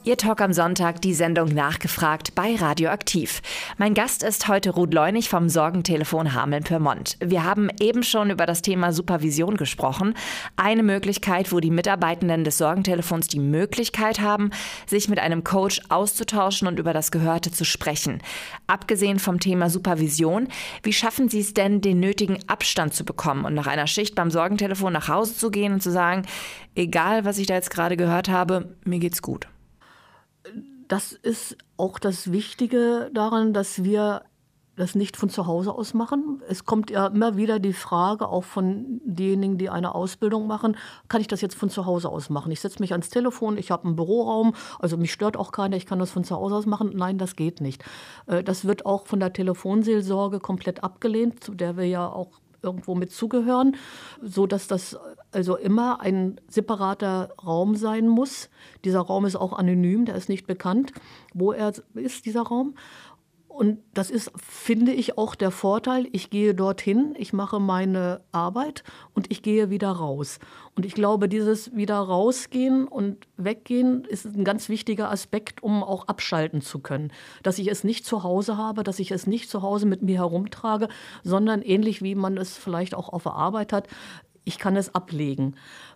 Ihr 0.05 0.17
Talk 0.17 0.41
am 0.41 0.51
Sonntag, 0.51 1.01
die 1.01 1.13
Sendung 1.13 1.47
Nachgefragt 1.53 2.35
bei 2.35 2.57
Radioaktiv. 2.57 3.41
Mein 3.77 3.93
Gast 3.93 4.21
ist 4.21 4.49
heute 4.49 4.71
Ruth 4.71 4.93
Leunig 4.93 5.29
vom 5.29 5.47
Sorgentelefon 5.47 6.33
Hameln-Pyrmont. 6.33 7.15
Wir 7.23 7.45
haben 7.45 7.69
eben 7.79 8.03
schon 8.03 8.29
über 8.29 8.45
das 8.45 8.61
Thema 8.61 8.91
Supervision 8.91 9.55
gesprochen. 9.55 10.13
Eine 10.57 10.83
Möglichkeit, 10.83 11.53
wo 11.53 11.61
die 11.61 11.71
Mitarbeitenden 11.71 12.43
des 12.43 12.57
Sorgentelefons 12.57 13.29
die 13.29 13.39
Möglichkeit 13.39 14.19
haben, 14.19 14.49
sich 14.87 15.07
mit 15.07 15.19
einem 15.19 15.45
Coach 15.45 15.79
auszutauschen 15.87 16.67
und 16.67 16.79
über 16.79 16.91
das 16.91 17.09
Gehörte 17.09 17.53
zu 17.53 17.63
sprechen. 17.63 18.21
Abgesehen 18.67 19.19
vom 19.19 19.39
Thema 19.39 19.69
Supervision, 19.69 20.49
wie 20.83 20.91
schaffen 20.91 21.29
Sie 21.29 21.39
es 21.39 21.53
denn, 21.53 21.79
den 21.79 22.01
nötigen 22.01 22.39
Abstand 22.47 22.93
zu 22.93 23.05
bekommen 23.05 23.45
und 23.45 23.53
nach 23.53 23.67
einer 23.67 23.87
Schicht 23.87 24.15
beim 24.15 24.31
Sorgentelefon 24.31 24.91
nach 24.91 25.07
Hause 25.07 25.37
zu 25.37 25.49
gehen 25.49 25.71
und 25.71 25.81
zu 25.81 25.91
sagen, 25.91 26.23
egal 26.75 27.23
was 27.23 27.37
ich 27.37 27.47
da 27.47 27.53
jetzt 27.53 27.69
gerade 27.69 27.95
gehört 27.95 28.27
habe, 28.27 28.75
mir 28.83 28.99
geht's 28.99 29.21
gut? 29.21 29.47
Das 30.87 31.13
ist 31.13 31.57
auch 31.77 31.99
das 31.99 32.31
Wichtige 32.31 33.09
daran, 33.13 33.53
dass 33.53 33.83
wir 33.83 34.23
das 34.75 34.95
nicht 34.95 35.17
von 35.17 35.29
zu 35.29 35.45
Hause 35.45 35.73
aus 35.73 35.93
machen. 35.93 36.41
Es 36.47 36.65
kommt 36.65 36.89
ja 36.89 37.07
immer 37.07 37.37
wieder 37.37 37.59
die 37.59 37.73
Frage, 37.73 38.27
auch 38.27 38.43
von 38.43 39.01
denjenigen, 39.05 39.57
die 39.57 39.69
eine 39.69 39.93
Ausbildung 39.93 40.47
machen, 40.47 40.77
kann 41.07 41.21
ich 41.21 41.27
das 41.27 41.41
jetzt 41.41 41.55
von 41.55 41.69
zu 41.69 41.85
Hause 41.85 42.09
aus 42.09 42.29
machen? 42.29 42.51
Ich 42.51 42.59
setze 42.59 42.79
mich 42.79 42.91
ans 42.91 43.09
Telefon, 43.09 43.57
ich 43.57 43.69
habe 43.69 43.85
einen 43.85 43.95
Büroraum, 43.95 44.55
also 44.79 44.97
mich 44.97 45.13
stört 45.13 45.37
auch 45.37 45.51
keiner, 45.51 45.77
ich 45.77 45.85
kann 45.85 45.99
das 45.99 46.09
von 46.09 46.23
zu 46.23 46.35
Hause 46.35 46.55
aus 46.55 46.65
machen. 46.65 46.91
Nein, 46.95 47.19
das 47.19 47.35
geht 47.35 47.61
nicht. 47.61 47.83
Äh, 48.25 48.43
das 48.43 48.65
wird 48.65 48.85
auch 48.85 49.05
von 49.05 49.19
der 49.19 49.33
Telefonseelsorge 49.33 50.39
komplett 50.39 50.83
abgelehnt, 50.83 51.43
zu 51.43 51.53
der 51.53 51.77
wir 51.77 51.85
ja 51.85 52.07
auch 52.07 52.39
irgendwo 52.63 52.95
mit 52.95 53.11
zugehören, 53.11 53.75
so 54.21 54.47
dass 54.47 54.67
das 54.67 54.97
also 55.31 55.55
immer 55.57 55.99
ein 55.99 56.39
separater 56.47 57.33
Raum 57.43 57.75
sein 57.75 58.07
muss. 58.07 58.49
Dieser 58.85 59.01
Raum 59.01 59.25
ist 59.25 59.35
auch 59.35 59.53
anonym, 59.53 60.05
der 60.05 60.15
ist 60.15 60.29
nicht 60.29 60.47
bekannt, 60.47 60.93
wo 61.33 61.51
er 61.51 61.73
ist, 61.95 62.25
dieser 62.25 62.43
Raum. 62.43 62.75
Und 63.53 63.77
das 63.93 64.09
ist, 64.09 64.31
finde 64.35 64.93
ich, 64.93 65.15
auch 65.15 65.35
der 65.35 65.51
Vorteil. 65.51 66.07
Ich 66.11 66.31
gehe 66.31 66.55
dorthin, 66.55 67.13
ich 67.15 67.33
mache 67.33 67.59
meine 67.59 68.21
Arbeit 68.31 68.83
und 69.13 69.31
ich 69.31 69.43
gehe 69.43 69.69
wieder 69.69 69.91
raus. 69.91 70.39
Und 70.75 70.87
ich 70.87 70.95
glaube, 70.95 71.29
dieses 71.29 71.75
wieder 71.75 71.97
rausgehen 71.99 72.87
und 72.87 73.27
weggehen 73.37 74.05
ist 74.05 74.25
ein 74.25 74.43
ganz 74.43 74.69
wichtiger 74.69 75.11
Aspekt, 75.11 75.61
um 75.61 75.83
auch 75.83 76.07
abschalten 76.07 76.61
zu 76.61 76.79
können. 76.79 77.13
Dass 77.43 77.59
ich 77.59 77.67
es 77.67 77.83
nicht 77.83 78.07
zu 78.07 78.23
Hause 78.23 78.57
habe, 78.57 78.83
dass 78.83 78.97
ich 78.97 79.11
es 79.11 79.27
nicht 79.27 79.51
zu 79.51 79.61
Hause 79.61 79.85
mit 79.85 80.01
mir 80.01 80.17
herumtrage, 80.17 80.87
sondern 81.23 81.61
ähnlich 81.61 82.01
wie 82.01 82.15
man 82.15 82.37
es 82.37 82.57
vielleicht 82.57 82.95
auch 82.95 83.09
auf 83.09 83.21
der 83.21 83.33
Arbeit 83.33 83.71
hat, 83.71 83.87
ich 84.45 84.57
kann 84.57 84.75
es 84.75 84.93
ablegen. 84.95 85.55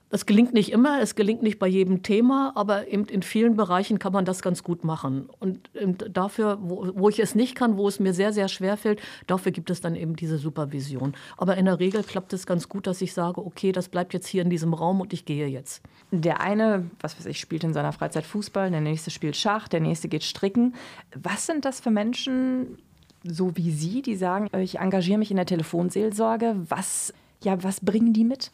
Das 0.10 0.26
gelingt 0.26 0.54
nicht 0.54 0.72
immer, 0.72 1.02
es 1.02 1.16
gelingt 1.16 1.44
nicht 1.44 1.60
bei 1.60 1.68
jedem 1.68 2.02
Thema, 2.02 2.54
aber 2.56 2.88
eben 2.88 3.06
in 3.06 3.24
vielen 3.24 3.58
Bereichen 3.58 4.00
kann 4.00 4.14
man 4.14 4.24
das 4.24 4.42
ganz 4.42 4.64
gut 4.64 4.86
machen. 4.86 5.30
Und 5.40 5.70
dafür, 6.10 6.60
wo, 6.62 6.92
wo, 6.96 7.10
ich 7.10 7.20
es 7.20 7.36
nicht 7.36 7.56
kann, 7.56 7.76
wo 7.76 7.90
es 7.90 8.00
mir 8.00 8.14
sehr, 8.14 8.32
sehr 8.32 8.48
schwer 8.48 8.78
fällt, 8.78 9.02
dafür 9.28 9.52
gibt 9.52 9.70
es 9.70 9.82
dann 9.82 9.96
eben 9.96 10.16
diese 10.16 10.38
Supervision. 10.38 11.14
Aber 11.36 11.58
in 11.58 11.66
der 11.66 11.80
Regel 11.80 12.04
klappt 12.04 12.32
es 12.32 12.46
ganz 12.46 12.70
gut, 12.70 12.88
dass 12.88 13.02
ich 13.02 13.14
sage, 13.14 13.46
okay, 13.46 13.74
das 13.74 13.90
bleibt 13.90 14.14
jetzt 14.14 14.28
hier 14.28 14.44
in 14.44 14.50
diesem 14.50 14.74
Raum 14.74 15.02
und 15.02 15.12
ich 15.12 15.26
gehe 15.26 15.48
jetzt. 15.48 15.82
Der 16.12 16.40
eine, 16.40 16.90
was 17.02 17.20
weiß 17.20 17.26
ich, 17.26 17.42
spielt 17.42 17.66
in 17.66 17.74
seiner 17.74 17.92
Freizeit 17.92 18.26
Fußball, 18.26 18.72
der 18.72 18.80
nächste 18.80 19.12
spielt 19.12 19.36
Schach, 19.36 19.68
der 19.68 19.82
nächste 19.82 20.08
geht 20.08 20.24
stricken. 20.24 20.74
Was 21.22 21.46
sind 21.46 21.66
das 21.66 21.82
für 21.82 21.92
Menschen, 21.92 22.78
so 23.26 23.58
wie 23.58 23.72
Sie, 23.72 24.02
die 24.02 24.16
sagen, 24.16 24.48
ich 24.58 24.80
engagiere 24.80 25.18
mich 25.18 25.32
in 25.32 25.38
der 25.38 25.46
Telefonseelsorge? 25.46 26.56
Was, 26.70 27.14
ja, 27.44 27.62
was 27.62 27.82
bringen 27.82 28.14
die 28.14 28.24
mit? 28.24 28.52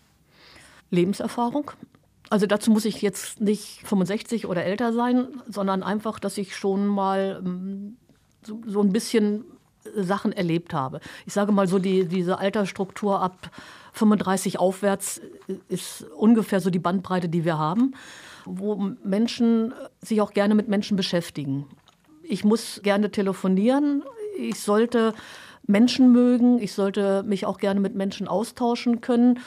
Lebenserfahrung. 0.94 1.72
Also 2.30 2.46
dazu 2.46 2.72
muss 2.72 2.86
ich 2.86 3.02
jetzt 3.02 3.42
nicht 3.42 3.82
65 3.86 4.48
oder 4.48 4.64
älter 4.64 4.94
sein, 4.94 5.28
sondern 5.48 5.84
einfach, 5.84 6.20
dass 6.20 6.38
ich 6.38 6.56
schon 6.56 6.88
mal 6.88 7.42
ähm, 7.46 7.98
so, 8.42 8.62
so 8.66 8.82
ein 8.82 8.92
bisschen 8.92 9.46
Sachen 9.96 10.32
erlebt 10.32 10.74
habe. 10.74 11.00
Ich 11.26 11.34
sage 11.34 11.52
mal 11.52 11.68
so, 11.68 11.80
die, 11.80 12.06
diese 12.06 12.38
Altersstruktur 12.40 13.22
ab 13.22 13.52
35 13.94 14.60
aufwärts 14.60 15.22
ist 15.68 16.06
ungefähr 16.18 16.62
so 16.62 16.70
die 16.70 16.80
Bandbreite, 16.80 17.30
die 17.30 17.46
wir 17.46 17.58
haben, 17.58 17.94
wo 18.46 18.76
Menschen 19.04 19.74
sich 20.02 20.22
auch 20.22 20.34
gerne 20.34 20.56
mit 20.56 20.68
Menschen 20.68 20.98
beschäftigen. 20.98 21.66
Ich 22.24 22.44
muss 22.44 22.82
gerne 22.82 23.12
telefonieren, 23.12 24.04
ich 24.38 24.60
sollte 24.60 25.14
Menschen 25.68 26.12
mögen, 26.12 26.60
ich 26.60 26.74
sollte 26.74 27.24
mich 27.24 27.46
auch 27.46 27.58
gerne 27.58 27.80
mit 27.80 27.96
Menschen 27.96 28.28
austauschen 28.28 29.02
können 29.02 29.40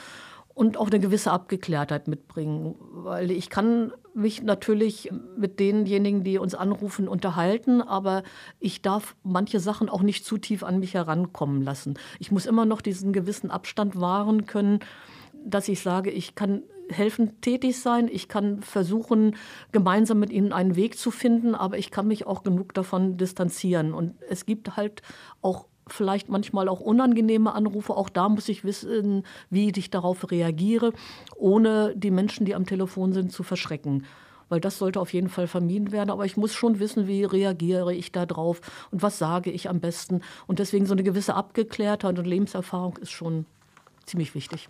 und 0.56 0.78
auch 0.78 0.86
eine 0.86 1.00
gewisse 1.00 1.32
Abgeklärtheit 1.32 2.08
mitbringen. 2.08 2.76
Weil 2.80 3.30
ich 3.30 3.50
kann 3.50 3.92
mich 4.14 4.42
natürlich 4.42 5.12
mit 5.36 5.60
denjenigen, 5.60 6.25
die 6.25 6.38
uns 6.38 6.54
anrufen, 6.54 7.08
unterhalten, 7.08 7.82
aber 7.82 8.22
ich 8.58 8.80
darf 8.80 9.16
manche 9.22 9.60
Sachen 9.60 9.90
auch 9.90 10.00
nicht 10.00 10.25
zu 10.25 10.38
tief 10.38 10.62
an 10.62 10.80
mich 10.80 10.94
herankommen 10.94 11.60
lassen. 11.60 11.98
Ich 12.20 12.32
muss 12.32 12.46
immer 12.46 12.64
noch 12.64 12.80
diesen 12.80 13.12
gewissen 13.12 13.50
Abstand 13.50 14.00
wahren 14.00 14.46
können, 14.46 14.80
dass 15.44 15.68
ich 15.68 15.82
sage, 15.82 16.10
ich 16.10 16.34
kann 16.34 16.62
helfen 16.88 17.38
tätig 17.42 17.78
sein, 17.78 18.08
ich 18.10 18.26
kann 18.26 18.62
versuchen, 18.62 19.36
gemeinsam 19.72 20.18
mit 20.18 20.30
ihnen 20.30 20.54
einen 20.54 20.75
Weg 20.75 20.96
zu 20.96 21.10
finden, 21.10 21.54
aber 21.54 21.76
ich 21.76 21.90
kann 21.90 22.08
mich 22.08 22.26
auch 22.26 22.42
genug 22.42 22.72
davon 22.72 23.18
distanzieren. 23.18 23.92
Und 23.92 24.14
es 24.30 24.46
gibt 24.46 24.78
halt 24.78 25.02
auch 25.42 25.66
vielleicht 25.88 26.28
manchmal 26.28 26.69
auch 26.69 26.81
unangenehme 26.81 27.55
Anrufe. 27.55 27.97
Auch 27.97 28.09
da 28.09 28.28
muss 28.28 28.49
ich 28.49 28.64
wissen, 28.64 29.25
wie 29.50 29.71
ich 29.71 29.90
darauf 29.90 30.31
reagiere, 30.31 30.93
ohne 31.37 31.95
die 31.97 32.11
Menschen, 32.11 32.45
die 32.45 32.55
am 32.55 32.66
Telefon 32.66 33.12
sind, 33.12 33.33
zu 33.33 33.43
verschrecken. 33.43 34.05
Weil 34.49 34.61
das 34.61 34.78
sollte 34.78 35.00
auf 35.00 35.12
jeden 35.12 35.28
Fall 35.28 35.49
vermieden 35.49 35.93
werden. 35.93 36.11
Aber 36.11 36.25
ich 36.25 36.37
muss 36.37 36.55
schon 36.55 36.78
wissen, 36.78 37.07
wie 37.07 37.25
reagiere 37.25 37.95
ich 37.95 38.12
da 38.12 38.26
drauf 38.26 38.61
und 38.90 39.02
was 39.02 39.19
sage 39.19 39.50
ich 39.50 39.69
am 39.69 39.81
besten. 39.81 40.23
Und 40.47 40.59
deswegen 40.59 40.87
so 40.87 40.93
eine 40.93 41.02
gewisse 41.02 41.35
Abgeklärtheit 41.35 42.19
und 42.19 42.26
Lebenserfahrung 42.26 42.97
ist 42.99 43.11
schon 43.11 43.47
ziemlich 44.05 44.35
wichtig. 44.35 44.69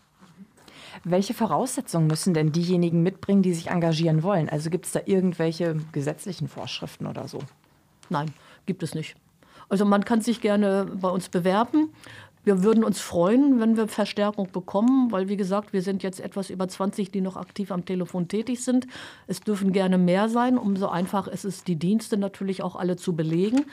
Welche 1.05 1.35
Voraussetzungen 1.35 2.07
müssen 2.07 2.33
denn 2.33 2.53
diejenigen 2.53 3.03
mitbringen, 3.03 3.43
die 3.43 3.53
sich 3.53 3.69
engagieren 3.69 4.23
wollen? 4.23 4.49
Also 4.49 4.71
gibt 4.71 4.87
es 4.87 4.93
da 4.93 5.01
irgendwelche 5.05 5.77
gesetzlichen 5.93 6.49
Vorschriften 6.49 7.07
oder 7.07 7.29
so? 7.29 7.41
Nein, 8.09 8.33
gibt 8.65 8.83
es 8.83 8.95
nicht. 8.95 9.15
Also 9.69 9.85
man 9.85 10.05
kann 10.05 10.21
sich 10.21 10.41
gerne 10.41 10.87
bei 11.01 11.09
uns 11.09 11.29
bewerben. 11.29 11.91
Wir 12.45 12.63
würden 12.63 12.85
uns 12.85 13.01
freuen, 13.01 13.59
wenn 13.59 13.77
wir 13.77 13.89
Verstärkung 13.89 14.53
bekommen, 14.53 15.11
weil 15.11 15.29
wie 15.29 15.37
gesagt, 15.37 15.73
wir 15.73 15.83
sind 15.83 16.05
jetzt 16.05 16.21
etwas 16.21 16.49
über 16.49 16.69
20, 16.69 17.11
die 17.11 17.21
noch 17.21 17.37
aktiv 17.37 17.73
am 17.73 17.85
Telefon 17.85 18.29
tätig 18.29 18.63
sind. 18.63 18.87
Es 19.27 19.41
dürfen 19.41 19.73
gerne 19.73 19.99
mehr 19.99 20.29
sein. 20.29 20.57
Umso 20.57 20.87
einfacher 20.87 21.33
ist 21.33 21.45
es, 21.45 21.65
die 21.65 21.75
Dienste 21.75 22.17
natürlich 22.17 22.63
auch 22.63 22.77
alle 22.77 22.95
zu 22.95 23.17
belegen. 23.17 23.65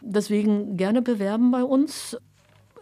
Deswegen 0.00 0.76
gerne 0.76 1.02
bewerben 1.02 1.52
bei 1.52 1.62
uns. 1.62 2.16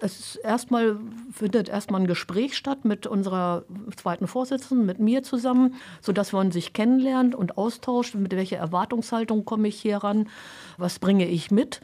Es 0.00 0.18
ist 0.18 0.36
erstmal, 0.36 0.96
findet 1.30 1.68
erstmal 1.68 2.00
ein 2.00 2.06
Gespräch 2.06 2.56
statt 2.56 2.86
mit 2.86 3.06
unserer 3.06 3.64
zweiten 3.96 4.28
Vorsitzenden, 4.28 4.86
mit 4.86 4.98
mir 4.98 5.22
zusammen, 5.24 5.74
sodass 6.00 6.32
man 6.32 6.52
sich 6.52 6.72
kennenlernt 6.72 7.34
und 7.34 7.58
austauscht, 7.58 8.14
mit 8.14 8.34
welcher 8.34 8.56
Erwartungshaltung 8.56 9.44
komme 9.44 9.68
ich 9.68 9.78
hier 9.78 9.98
ran, 9.98 10.28
was 10.78 11.00
bringe 11.00 11.26
ich 11.28 11.50
mit. 11.50 11.82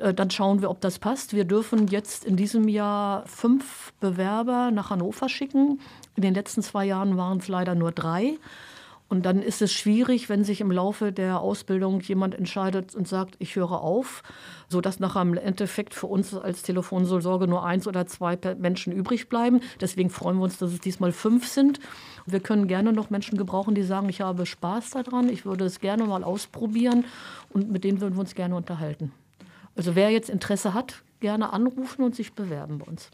Äh, 0.00 0.14
dann 0.14 0.30
schauen 0.30 0.62
wir, 0.62 0.70
ob 0.70 0.80
das 0.80 0.98
passt. 0.98 1.34
Wir 1.34 1.44
dürfen 1.44 1.88
jetzt 1.88 2.24
in 2.24 2.36
diesem 2.36 2.68
Jahr 2.68 3.24
fünf 3.26 3.92
Bewerber 4.00 4.70
nach 4.70 4.90
Hannover 4.90 5.28
schicken. 5.28 5.80
In 6.16 6.22
den 6.22 6.34
letzten 6.34 6.62
zwei 6.62 6.84
Jahren 6.84 7.16
waren 7.16 7.38
es 7.38 7.48
leider 7.48 7.74
nur 7.74 7.92
drei. 7.92 8.38
Und 9.08 9.26
dann 9.26 9.42
ist 9.42 9.60
es 9.60 9.72
schwierig, 9.72 10.28
wenn 10.28 10.44
sich 10.44 10.60
im 10.60 10.70
Laufe 10.70 11.10
der 11.10 11.40
Ausbildung 11.40 12.00
jemand 12.00 12.32
entscheidet 12.32 12.94
und 12.94 13.08
sagt, 13.08 13.34
ich 13.40 13.56
höre 13.56 13.82
auf, 13.82 14.22
sodass 14.68 15.00
nachher 15.00 15.22
im 15.22 15.36
Endeffekt 15.36 15.94
für 15.94 16.06
uns 16.06 16.32
als 16.32 16.62
Telefonseelsorge 16.62 17.48
nur 17.48 17.64
eins 17.64 17.88
oder 17.88 18.06
zwei 18.06 18.38
Menschen 18.56 18.92
übrig 18.92 19.28
bleiben. 19.28 19.62
Deswegen 19.80 20.10
freuen 20.10 20.36
wir 20.36 20.44
uns, 20.44 20.58
dass 20.58 20.72
es 20.72 20.78
diesmal 20.78 21.10
fünf 21.10 21.48
sind, 21.48 21.80
Wir 22.24 22.38
können 22.38 22.68
gerne 22.68 22.92
noch 22.92 23.10
Menschen 23.10 23.36
gebrauchen, 23.36 23.74
die 23.74 23.82
sagen, 23.82 24.08
ich 24.08 24.20
habe 24.20 24.46
Spaß 24.46 24.90
daran, 24.90 25.28
ich 25.28 25.44
würde 25.44 25.64
es 25.64 25.80
gerne 25.80 26.04
mal 26.04 26.22
ausprobieren 26.22 27.04
und 27.48 27.70
mit 27.70 27.82
denen 27.82 28.00
würden 28.00 28.14
wir 28.14 28.20
uns 28.20 28.36
gerne 28.36 28.54
unterhalten. 28.54 29.12
Also 29.76 29.94
wer 29.94 30.10
jetzt 30.10 30.30
Interesse 30.30 30.74
hat, 30.74 31.02
gerne 31.20 31.52
anrufen 31.52 32.02
und 32.02 32.14
sich 32.14 32.32
bewerben 32.32 32.78
bei 32.78 32.86
uns. 32.86 33.10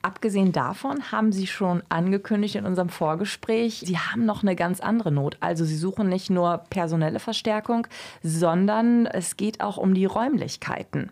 Abgesehen 0.00 0.52
davon 0.52 1.10
haben 1.10 1.32
Sie 1.32 1.48
schon 1.48 1.82
angekündigt 1.88 2.54
in 2.54 2.66
unserem 2.66 2.88
Vorgespräch, 2.88 3.82
Sie 3.84 3.98
haben 3.98 4.24
noch 4.24 4.42
eine 4.42 4.54
ganz 4.54 4.80
andere 4.80 5.10
Not. 5.10 5.36
Also 5.40 5.64
Sie 5.64 5.76
suchen 5.76 6.08
nicht 6.08 6.30
nur 6.30 6.58
personelle 6.70 7.18
Verstärkung, 7.18 7.88
sondern 8.22 9.06
es 9.06 9.36
geht 9.36 9.60
auch 9.60 9.76
um 9.76 9.94
die 9.94 10.04
Räumlichkeiten. 10.04 11.10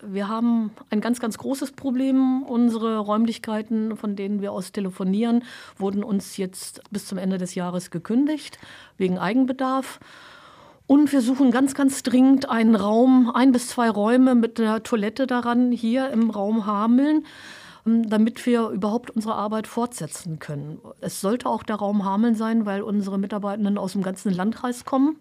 Wir 0.00 0.28
haben 0.28 0.70
ein 0.90 1.00
ganz, 1.00 1.18
ganz 1.18 1.38
großes 1.38 1.72
Problem. 1.72 2.44
Unsere 2.44 2.98
Räumlichkeiten, 2.98 3.96
von 3.96 4.14
denen 4.14 4.40
wir 4.40 4.52
aus 4.52 4.70
telefonieren, 4.70 5.42
wurden 5.76 6.04
uns 6.04 6.36
jetzt 6.36 6.82
bis 6.92 7.06
zum 7.06 7.18
Ende 7.18 7.36
des 7.36 7.56
Jahres 7.56 7.90
gekündigt, 7.90 8.60
wegen 8.96 9.18
Eigenbedarf. 9.18 9.98
Und 10.88 11.12
wir 11.12 11.20
suchen 11.20 11.50
ganz, 11.50 11.74
ganz 11.74 12.02
dringend 12.02 12.48
einen 12.48 12.74
Raum, 12.74 13.30
ein 13.34 13.52
bis 13.52 13.68
zwei 13.68 13.90
Räume 13.90 14.34
mit 14.34 14.58
einer 14.58 14.82
Toilette 14.82 15.26
daran, 15.26 15.70
hier 15.70 16.10
im 16.10 16.30
Raum 16.30 16.64
Hameln, 16.64 17.26
ähm, 17.86 18.08
damit 18.08 18.46
wir 18.46 18.70
überhaupt 18.70 19.10
unsere 19.10 19.34
Arbeit 19.34 19.66
fortsetzen 19.66 20.38
können. 20.38 20.80
Es 21.02 21.20
sollte 21.20 21.46
auch 21.46 21.62
der 21.62 21.76
Raum 21.76 22.06
Hameln 22.06 22.36
sein, 22.36 22.64
weil 22.64 22.80
unsere 22.80 23.18
Mitarbeitenden 23.18 23.76
aus 23.76 23.92
dem 23.92 24.02
ganzen 24.02 24.32
Landkreis 24.32 24.86
kommen. 24.86 25.18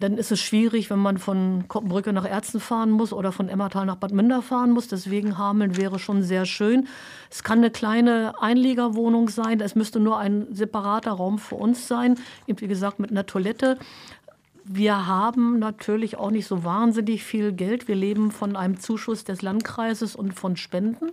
Dann 0.00 0.16
ist 0.16 0.32
es 0.32 0.40
schwierig, 0.40 0.88
wenn 0.88 0.98
man 0.98 1.18
von 1.18 1.68
Koppenbrücke 1.68 2.14
nach 2.14 2.24
Erzen 2.24 2.58
fahren 2.58 2.90
muss 2.90 3.12
oder 3.12 3.32
von 3.32 3.50
Emmertal 3.50 3.84
nach 3.84 3.96
Bad 3.96 4.12
Münder 4.12 4.40
fahren 4.40 4.70
muss. 4.70 4.88
Deswegen 4.88 5.36
Hameln 5.36 5.76
wäre 5.76 5.98
schon 5.98 6.22
sehr 6.22 6.46
schön. 6.46 6.88
Es 7.30 7.42
kann 7.42 7.58
eine 7.58 7.70
kleine 7.70 8.32
Einliegerwohnung 8.40 9.28
sein. 9.28 9.60
Es 9.60 9.74
müsste 9.74 10.00
nur 10.00 10.16
ein 10.16 10.46
separater 10.52 11.12
Raum 11.12 11.38
für 11.38 11.56
uns 11.56 11.86
sein. 11.86 12.18
Wie 12.46 12.66
gesagt, 12.66 12.98
mit 12.98 13.10
einer 13.10 13.26
Toilette. 13.26 13.76
Wir 14.64 15.06
haben 15.06 15.58
natürlich 15.58 16.16
auch 16.16 16.30
nicht 16.30 16.46
so 16.46 16.64
wahnsinnig 16.64 17.24
viel 17.24 17.52
Geld. 17.52 17.88
Wir 17.88 17.94
leben 17.94 18.30
von 18.30 18.56
einem 18.56 18.78
Zuschuss 18.78 19.24
des 19.24 19.42
Landkreises 19.42 20.14
und 20.14 20.34
von 20.34 20.56
Spenden, 20.56 21.12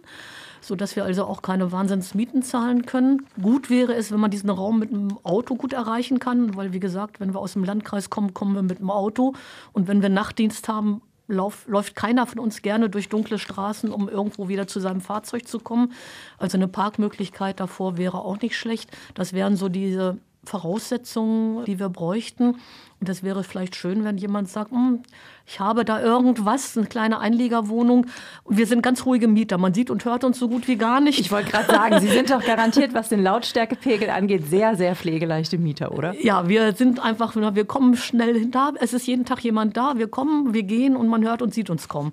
sodass 0.62 0.96
wir 0.96 1.06
also 1.06 1.26
auch 1.26 1.42
keine 1.42 1.72
Wahnsinnsmieten 1.72 2.44
zahlen 2.44 2.86
können. 2.86 3.26
Gut 3.42 3.70
wäre 3.70 3.96
es, 3.96 4.12
wenn 4.12 4.20
man 4.20 4.32
diesen 4.32 4.50
Raum 4.50 4.80
mit 4.80 4.92
einem 4.92 5.18
Auto 5.24 5.56
gut 5.56 5.74
erreichen 5.74 6.20
kann, 6.20 6.56
weil 6.56 6.74
wie 6.74 6.80
gesagt, 6.80 7.20
wenn 7.20 7.34
wir 7.34 7.40
aus 7.40 7.54
dem 7.54 7.64
Landkreis 7.64 8.10
kommen, 8.10 8.34
kommen 8.34 8.56
wir 8.56 8.64
mit 8.64 8.80
dem 8.80 8.90
Auto. 8.90 9.34
Und 9.74 9.88
wenn 9.88 10.02
wir 10.02 10.10
Nachtdienst 10.10 10.68
haben, 10.68 11.02
Lauf, 11.30 11.68
läuft 11.68 11.96
keiner 11.96 12.26
von 12.26 12.40
uns 12.40 12.62
gerne 12.62 12.90
durch 12.90 13.10
dunkle 13.10 13.38
Straßen, 13.38 13.92
um 13.92 14.08
irgendwo 14.08 14.48
wieder 14.48 14.66
zu 14.66 14.80
seinem 14.80 15.02
Fahrzeug 15.02 15.46
zu 15.46 15.60
kommen. 15.60 15.92
Also 16.38 16.58
eine 16.58 16.70
Parkmöglichkeit 16.70 17.60
davor 17.60 17.98
wäre 17.98 18.20
auch 18.20 18.40
nicht 18.40 18.56
schlecht. 18.56 18.90
Das 19.14 19.34
wären 19.34 19.58
so 19.58 19.68
diese 19.68 20.20
Voraussetzungen, 20.48 21.66
die 21.66 21.80
wir 21.80 21.90
bräuchten. 21.90 22.56
Und 23.00 23.10
das 23.10 23.22
wäre 23.22 23.44
vielleicht 23.44 23.76
schön, 23.76 24.04
wenn 24.04 24.18
jemand 24.18 24.50
sagt, 24.50 24.72
hm, 24.72 25.04
ich 25.46 25.60
habe 25.60 25.86
da 25.86 26.02
irgendwas, 26.02 26.76
eine 26.76 26.88
kleine 26.88 27.20
Einliegerwohnung. 27.20 28.08
Wir 28.50 28.66
sind 28.66 28.82
ganz 28.82 29.06
ruhige 29.06 29.28
Mieter. 29.28 29.60
Man 29.60 29.74
sieht 29.74 29.92
und 29.92 30.04
hört 30.04 30.24
uns 30.24 30.40
so 30.40 30.50
gut 30.50 30.68
wie 30.68 30.78
gar 30.78 31.00
nicht. 31.00 31.20
Ich 31.20 31.32
wollte 31.32 31.52
gerade 31.52 31.68
sagen, 31.68 32.00
Sie 32.00 32.08
sind 32.08 32.30
doch 32.32 32.44
garantiert, 32.44 32.96
was 32.96 33.10
den 33.10 33.22
Lautstärkepegel 33.22 34.10
angeht, 34.10 34.48
sehr, 34.48 34.76
sehr 34.76 34.96
pflegeleichte 34.96 35.60
Mieter, 35.60 35.92
oder? 35.92 36.16
Ja, 36.24 36.48
wir 36.48 36.74
sind 36.74 37.00
einfach, 37.00 37.36
wir 37.36 37.66
kommen 37.66 37.96
schnell 37.96 38.38
hinter. 38.38 38.74
Es 38.80 38.94
ist 38.94 39.06
jeden 39.06 39.26
Tag 39.26 39.44
jemand 39.44 39.78
da. 39.78 39.98
Wir 39.98 40.08
kommen, 40.08 40.56
wir 40.56 40.64
gehen 40.64 40.96
und 40.96 41.08
man 41.08 41.24
hört 41.24 41.44
und 41.44 41.54
sieht 41.54 41.70
uns 41.70 41.88
kommen. 41.88 42.12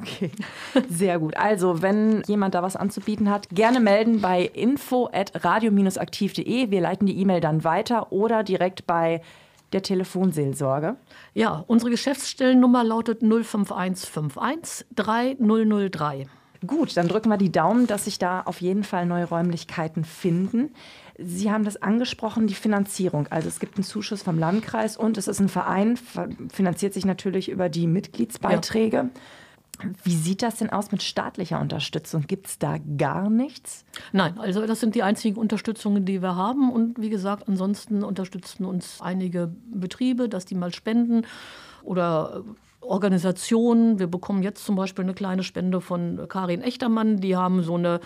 Okay, 0.00 0.30
sehr 0.88 1.18
gut. 1.18 1.36
Also, 1.36 1.82
wenn 1.82 2.22
jemand 2.26 2.54
da 2.54 2.62
was 2.62 2.76
anzubieten 2.76 3.30
hat, 3.30 3.48
gerne 3.50 3.80
melden 3.80 4.20
bei 4.20 4.42
info@radio-aktiv.de. 4.42 6.70
Wir 6.70 6.80
leiten 6.80 7.06
die 7.06 7.18
E-Mail 7.18 7.40
dann 7.40 7.64
weiter 7.64 8.12
oder 8.12 8.42
direkt 8.42 8.86
bei 8.86 9.22
der 9.72 9.82
Telefonseelsorge. 9.82 10.96
Ja, 11.34 11.64
unsere 11.66 11.90
Geschäftsstellennummer 11.90 12.84
lautet 12.84 13.20
05151 13.20 14.86
3003. 14.94 16.26
Gut, 16.66 16.96
dann 16.96 17.08
drücken 17.08 17.28
wir 17.28 17.36
die 17.36 17.52
Daumen, 17.52 17.86
dass 17.86 18.04
sich 18.04 18.18
da 18.18 18.42
auf 18.42 18.60
jeden 18.60 18.84
Fall 18.84 19.04
neue 19.04 19.26
Räumlichkeiten 19.26 20.04
finden. 20.04 20.74
Sie 21.18 21.50
haben 21.50 21.64
das 21.64 21.80
angesprochen, 21.80 22.46
die 22.46 22.54
Finanzierung. 22.54 23.26
Also 23.28 23.48
es 23.48 23.60
gibt 23.60 23.76
einen 23.76 23.84
Zuschuss 23.84 24.22
vom 24.22 24.38
Landkreis 24.38 24.96
und 24.96 25.18
es 25.18 25.28
ist 25.28 25.40
ein 25.40 25.48
Verein, 25.48 25.98
finanziert 26.52 26.94
sich 26.94 27.04
natürlich 27.04 27.50
über 27.50 27.68
die 27.68 27.86
Mitgliedsbeiträge. 27.86 28.96
Ja. 28.96 29.10
Wie 30.02 30.14
sieht 30.14 30.42
das 30.42 30.56
denn 30.56 30.70
aus 30.70 30.92
mit 30.92 31.02
staatlicher 31.02 31.60
Unterstützung? 31.60 32.26
Gibt 32.26 32.46
es 32.46 32.58
da 32.58 32.76
gar 32.96 33.30
nichts? 33.30 33.84
Nein, 34.12 34.38
also 34.38 34.66
das 34.66 34.80
sind 34.80 34.94
die 34.94 35.02
einzigen 35.02 35.36
Unterstützungen, 35.36 36.04
die 36.04 36.22
wir 36.22 36.36
haben. 36.36 36.70
Und 36.72 37.00
wie 37.00 37.10
gesagt, 37.10 37.48
ansonsten 37.48 38.02
unterstützen 38.02 38.64
uns 38.64 39.00
einige 39.00 39.52
Betriebe, 39.72 40.28
dass 40.28 40.44
die 40.44 40.54
mal 40.54 40.72
spenden 40.72 41.26
oder 41.82 42.44
Organisationen. 42.80 43.98
Wir 43.98 44.06
bekommen 44.06 44.42
jetzt 44.42 44.64
zum 44.64 44.76
Beispiel 44.76 45.04
eine 45.04 45.14
kleine 45.14 45.42
Spende 45.42 45.80
von 45.80 46.26
Karin 46.28 46.62
Echtermann. 46.62 47.18
Die 47.18 47.36
haben 47.36 47.62
so 47.62 47.74
eine 47.74 48.00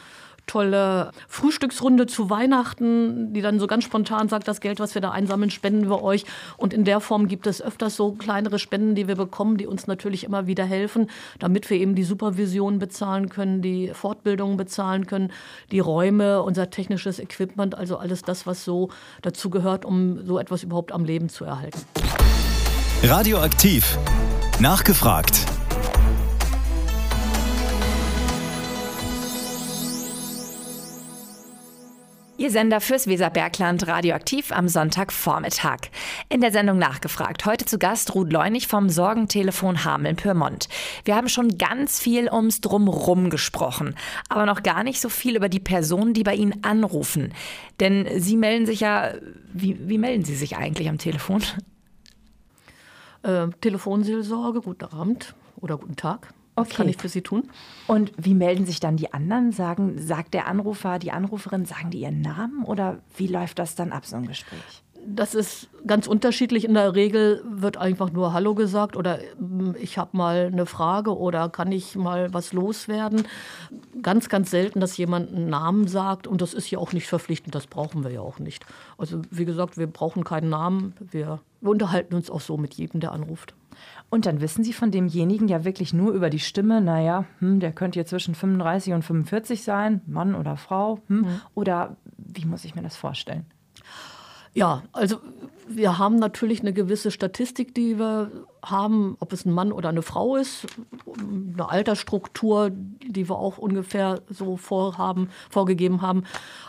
tolle 0.48 1.12
Frühstücksrunde 1.28 2.06
zu 2.06 2.30
Weihnachten, 2.30 3.32
die 3.32 3.40
dann 3.40 3.60
so 3.60 3.68
ganz 3.68 3.84
spontan 3.84 4.28
sagt, 4.28 4.48
das 4.48 4.60
Geld, 4.60 4.80
was 4.80 4.94
wir 4.94 5.02
da 5.02 5.12
einsammeln, 5.12 5.50
spenden 5.50 5.88
wir 5.88 6.02
euch. 6.02 6.24
Und 6.56 6.74
in 6.74 6.84
der 6.84 6.98
Form 7.00 7.28
gibt 7.28 7.46
es 7.46 7.62
öfters 7.62 7.94
so 7.94 8.12
kleinere 8.12 8.58
Spenden, 8.58 8.96
die 8.96 9.06
wir 9.06 9.14
bekommen, 9.14 9.56
die 9.56 9.66
uns 9.66 9.86
natürlich 9.86 10.24
immer 10.24 10.46
wieder 10.46 10.64
helfen, 10.64 11.08
damit 11.38 11.70
wir 11.70 11.78
eben 11.78 11.94
die 11.94 12.04
Supervision 12.04 12.80
bezahlen 12.80 13.28
können, 13.28 13.62
die 13.62 13.92
Fortbildungen 13.94 14.56
bezahlen 14.56 15.06
können, 15.06 15.30
die 15.70 15.80
Räume, 15.80 16.42
unser 16.42 16.70
technisches 16.70 17.20
Equipment, 17.20 17.76
also 17.76 17.98
alles 17.98 18.22
das, 18.22 18.46
was 18.46 18.64
so 18.64 18.88
dazu 19.22 19.50
gehört, 19.50 19.84
um 19.84 20.24
so 20.26 20.38
etwas 20.38 20.62
überhaupt 20.64 20.92
am 20.92 21.04
Leben 21.04 21.28
zu 21.28 21.44
erhalten. 21.44 21.80
Radioaktiv. 23.02 23.96
Nachgefragt. 24.58 25.57
Ihr 32.38 32.52
Sender 32.52 32.80
fürs 32.80 33.08
Weserbergland 33.08 33.88
radioaktiv 33.88 34.52
am 34.52 34.68
Sonntagvormittag. 34.68 35.90
In 36.28 36.40
der 36.40 36.52
Sendung 36.52 36.78
nachgefragt. 36.78 37.44
Heute 37.44 37.64
zu 37.64 37.80
Gast 37.80 38.14
Ruth 38.14 38.32
Leunig 38.32 38.68
vom 38.68 38.88
Sorgentelefon 38.88 39.84
Hameln-Pyrmont. 39.84 40.68
Wir 41.04 41.16
haben 41.16 41.28
schon 41.28 41.58
ganz 41.58 41.98
viel 41.98 42.30
ums 42.30 42.60
Drumrum 42.60 43.28
gesprochen, 43.28 43.96
aber 44.28 44.46
noch 44.46 44.62
gar 44.62 44.84
nicht 44.84 45.00
so 45.00 45.08
viel 45.08 45.34
über 45.34 45.48
die 45.48 45.58
Personen, 45.58 46.14
die 46.14 46.22
bei 46.22 46.36
Ihnen 46.36 46.62
anrufen. 46.62 47.34
Denn 47.80 48.06
Sie 48.20 48.36
melden 48.36 48.66
sich 48.66 48.78
ja, 48.78 49.14
wie, 49.52 49.76
wie 49.88 49.98
melden 49.98 50.24
Sie 50.24 50.36
sich 50.36 50.56
eigentlich 50.56 50.88
am 50.88 50.98
Telefon? 50.98 51.42
Äh, 53.24 53.48
Telefonseelsorge, 53.60 54.60
guten 54.60 54.84
Abend 54.84 55.34
oder 55.56 55.76
guten 55.76 55.96
Tag. 55.96 56.32
Okay. 56.58 56.70
Was 56.70 56.76
kann 56.76 56.88
ich 56.88 56.96
für 56.96 57.08
Sie 57.08 57.22
tun? 57.22 57.48
Und 57.86 58.12
wie 58.16 58.34
melden 58.34 58.66
sich 58.66 58.80
dann 58.80 58.96
die 58.96 59.12
anderen? 59.12 59.52
Sagen, 59.52 59.98
sagt 59.98 60.34
der 60.34 60.46
Anrufer, 60.46 60.98
die 60.98 61.12
Anruferin, 61.12 61.64
sagen 61.64 61.90
die 61.90 62.00
ihren 62.00 62.20
Namen 62.20 62.64
oder 62.64 62.98
wie 63.16 63.26
läuft 63.26 63.58
das 63.58 63.74
dann 63.74 63.92
ab, 63.92 64.04
so 64.06 64.16
ein 64.16 64.26
Gespräch? 64.26 64.82
Das 65.06 65.34
ist 65.34 65.68
ganz 65.86 66.06
unterschiedlich. 66.06 66.64
In 66.64 66.74
der 66.74 66.94
Regel 66.94 67.42
wird 67.48 67.76
einfach 67.76 68.10
nur 68.12 68.32
Hallo 68.32 68.54
gesagt 68.54 68.96
oder 68.96 69.20
hm, 69.38 69.74
ich 69.80 69.96
habe 69.96 70.16
mal 70.16 70.50
eine 70.52 70.66
Frage 70.66 71.16
oder 71.16 71.48
kann 71.48 71.72
ich 71.72 71.96
mal 71.96 72.34
was 72.34 72.52
loswerden. 72.52 73.22
Ganz, 74.02 74.28
ganz 74.28 74.50
selten, 74.50 74.80
dass 74.80 74.96
jemand 74.96 75.32
einen 75.32 75.48
Namen 75.48 75.86
sagt 75.86 76.26
und 76.26 76.42
das 76.42 76.52
ist 76.52 76.70
ja 76.70 76.78
auch 76.78 76.92
nicht 76.92 77.06
verpflichtend, 77.06 77.54
das 77.54 77.66
brauchen 77.66 78.04
wir 78.04 78.10
ja 78.10 78.20
auch 78.20 78.38
nicht. 78.38 78.66
Also 78.98 79.22
wie 79.30 79.44
gesagt, 79.44 79.78
wir 79.78 79.86
brauchen 79.86 80.24
keinen 80.24 80.50
Namen, 80.50 80.94
wir 80.98 81.40
unterhalten 81.60 82.14
uns 82.14 82.30
auch 82.30 82.40
so 82.40 82.56
mit 82.56 82.74
jedem, 82.74 83.00
der 83.00 83.12
anruft. 83.12 83.54
Und 84.10 84.24
dann 84.24 84.40
wissen 84.40 84.64
Sie 84.64 84.72
von 84.72 84.90
demjenigen 84.90 85.48
ja 85.48 85.64
wirklich 85.64 85.92
nur 85.92 86.12
über 86.12 86.30
die 86.30 86.38
Stimme, 86.38 86.80
naja, 86.80 87.26
hm, 87.40 87.60
der 87.60 87.72
könnte 87.72 87.98
hier 87.98 88.06
zwischen 88.06 88.34
35 88.34 88.94
und 88.94 89.02
45 89.02 89.62
sein, 89.62 90.00
Mann 90.06 90.34
oder 90.34 90.56
Frau. 90.56 91.00
Hm, 91.08 91.20
mhm. 91.20 91.40
Oder 91.54 91.96
wie 92.16 92.46
muss 92.46 92.64
ich 92.64 92.74
mir 92.74 92.82
das 92.82 92.96
vorstellen? 92.96 93.44
Ja, 94.54 94.82
also 94.92 95.18
wir 95.68 95.98
haben 95.98 96.16
natürlich 96.16 96.60
eine 96.60 96.72
gewisse 96.72 97.10
Statistik, 97.10 97.74
die 97.74 97.98
wir 97.98 98.30
haben, 98.64 99.16
ob 99.20 99.32
es 99.32 99.44
ein 99.44 99.52
Mann 99.52 99.72
oder 99.72 99.90
eine 99.90 100.02
Frau 100.02 100.36
ist, 100.36 100.66
eine 101.06 101.68
Altersstruktur, 101.68 102.70
die 102.70 103.28
wir 103.28 103.36
auch 103.36 103.58
ungefähr 103.58 104.22
so 104.28 104.56
vorhaben, 104.56 105.28
vorgegeben 105.50 106.00
haben. 106.00 106.24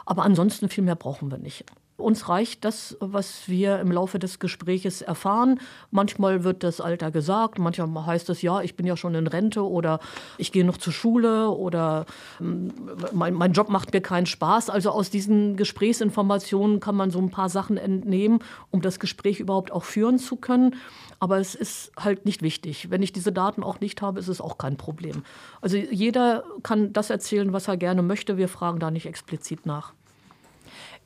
Aber 0.05 0.23
ansonsten 0.23 0.67
viel 0.67 0.83
mehr 0.83 0.95
brauchen 0.95 1.31
wir 1.31 1.37
nicht. 1.37 1.65
Uns 1.99 2.29
reicht 2.29 2.65
das, 2.65 2.97
was 2.99 3.47
wir 3.47 3.79
im 3.79 3.91
Laufe 3.91 4.19
des 4.19 4.39
Gespräches 4.39 5.01
erfahren. 5.01 5.59
Manchmal 5.91 6.43
wird 6.43 6.63
das 6.63 6.81
Alter 6.81 7.11
gesagt, 7.11 7.59
manchmal 7.59 8.05
heißt 8.05 8.29
es, 8.29 8.41
ja, 8.41 8.61
ich 8.61 8.75
bin 8.75 8.85
ja 8.85 8.97
schon 8.97 9.15
in 9.15 9.27
Rente 9.27 9.67
oder 9.67 9.99
ich 10.37 10.51
gehe 10.51 10.65
noch 10.65 10.77
zur 10.77 10.93
Schule 10.93 11.49
oder 11.49 12.05
hm, 12.37 12.73
mein, 13.13 13.33
mein 13.33 13.53
Job 13.53 13.69
macht 13.69 13.93
mir 13.93 14.01
keinen 14.01 14.25
Spaß. 14.25 14.69
Also 14.69 14.91
aus 14.91 15.09
diesen 15.09 15.55
Gesprächsinformationen 15.55 16.79
kann 16.79 16.95
man 16.95 17.11
so 17.11 17.19
ein 17.19 17.29
paar 17.29 17.49
Sachen 17.49 17.77
entnehmen, 17.77 18.39
um 18.71 18.81
das 18.81 18.99
Gespräch 18.99 19.39
überhaupt 19.39 19.71
auch 19.71 19.83
führen 19.83 20.17
zu 20.17 20.35
können. 20.35 20.75
Aber 21.19 21.37
es 21.37 21.53
ist 21.53 21.91
halt 21.99 22.25
nicht 22.25 22.41
wichtig. 22.41 22.89
Wenn 22.89 23.03
ich 23.03 23.11
diese 23.11 23.33
Daten 23.33 23.61
auch 23.61 23.81
nicht 23.81 24.01
habe, 24.01 24.19
ist 24.19 24.29
es 24.29 24.39
auch 24.39 24.57
kein 24.57 24.77
Problem. 24.77 25.23
Also 25.61 25.75
jeder 25.75 26.43
kann 26.63 26.93
das 26.93 27.09
erzählen, 27.09 27.51
was 27.51 27.67
er 27.67 27.75
gerne 27.77 28.01
möchte. 28.01 28.37
Wir 28.37 28.47
fragen 28.47 28.79
da 28.79 28.89
nicht 28.89 29.05
explizit 29.05 29.65
nach. 29.65 29.93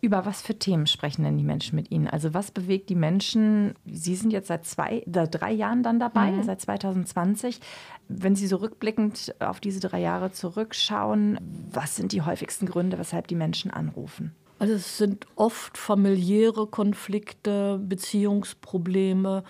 Über 0.04 0.26
was 0.26 0.42
für 0.42 0.60
Themen 0.60 0.86
sprechen 0.86 1.24
denn 1.24 1.38
die 1.38 1.46
Menschen 1.46 1.78
mit 1.78 1.90
Ihnen? 1.90 2.10
Also 2.10 2.34
was 2.34 2.52
bewegt 2.52 2.90
die 2.90 2.96
Menschen? 2.96 3.74
Sie 3.86 4.16
sind 4.16 4.34
jetzt 4.34 4.50
seit 4.50 4.66
zwei, 4.66 5.02
seit 5.10 5.40
drei 5.40 5.54
Jahren 5.54 5.82
dann 5.82 5.98
dabei, 5.98 6.32
mhm. 6.32 6.44
seit 6.44 6.60
2020. 6.60 7.62
Wenn 8.10 8.36
Sie 8.36 8.48
so 8.48 8.58
rückblickend 8.58 9.34
auf 9.40 9.62
diese 9.62 9.80
drei 9.80 10.02
Jahre 10.02 10.34
zurückschauen, 10.34 11.40
was 11.72 11.96
sind 11.96 12.12
die 12.12 12.22
häufigsten 12.22 12.66
Gründe, 12.66 13.00
weshalb 13.00 13.28
die 13.28 13.36
Menschen 13.36 13.72
anrufen? 13.72 14.36
Also 14.60 14.74
es 14.74 14.98
sind 14.98 15.26
oft 15.38 15.78
familiäre 15.78 16.68
Konflikte, 16.68 17.80
Beziehungsprobleme. 17.82 19.46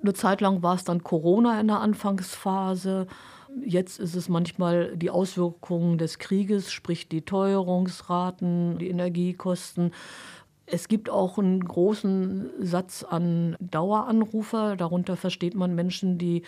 Eine 0.00 0.14
Zeit 0.14 0.40
lang 0.40 0.62
war 0.62 0.76
es 0.76 0.84
dann 0.84 1.02
Corona 1.02 1.60
in 1.60 1.66
der 1.66 1.80
Anfangsphase. 1.80 3.08
Jetzt 3.64 3.98
ist 3.98 4.14
es 4.14 4.28
manchmal 4.28 4.96
die 4.96 5.10
Auswirkungen 5.10 5.98
des 5.98 6.18
Krieges, 6.18 6.72
sprich 6.72 7.08
die 7.08 7.22
Teuerungsraten, 7.22 8.78
die 8.78 8.88
Energiekosten. 8.88 9.92
Es 10.66 10.86
gibt 10.86 11.10
auch 11.10 11.38
einen 11.38 11.64
großen 11.64 12.50
Satz 12.60 13.02
an 13.02 13.56
Daueranrufer. 13.60 14.76
Darunter 14.76 15.16
versteht 15.16 15.54
man 15.54 15.74
Menschen, 15.74 16.16
die 16.16 16.42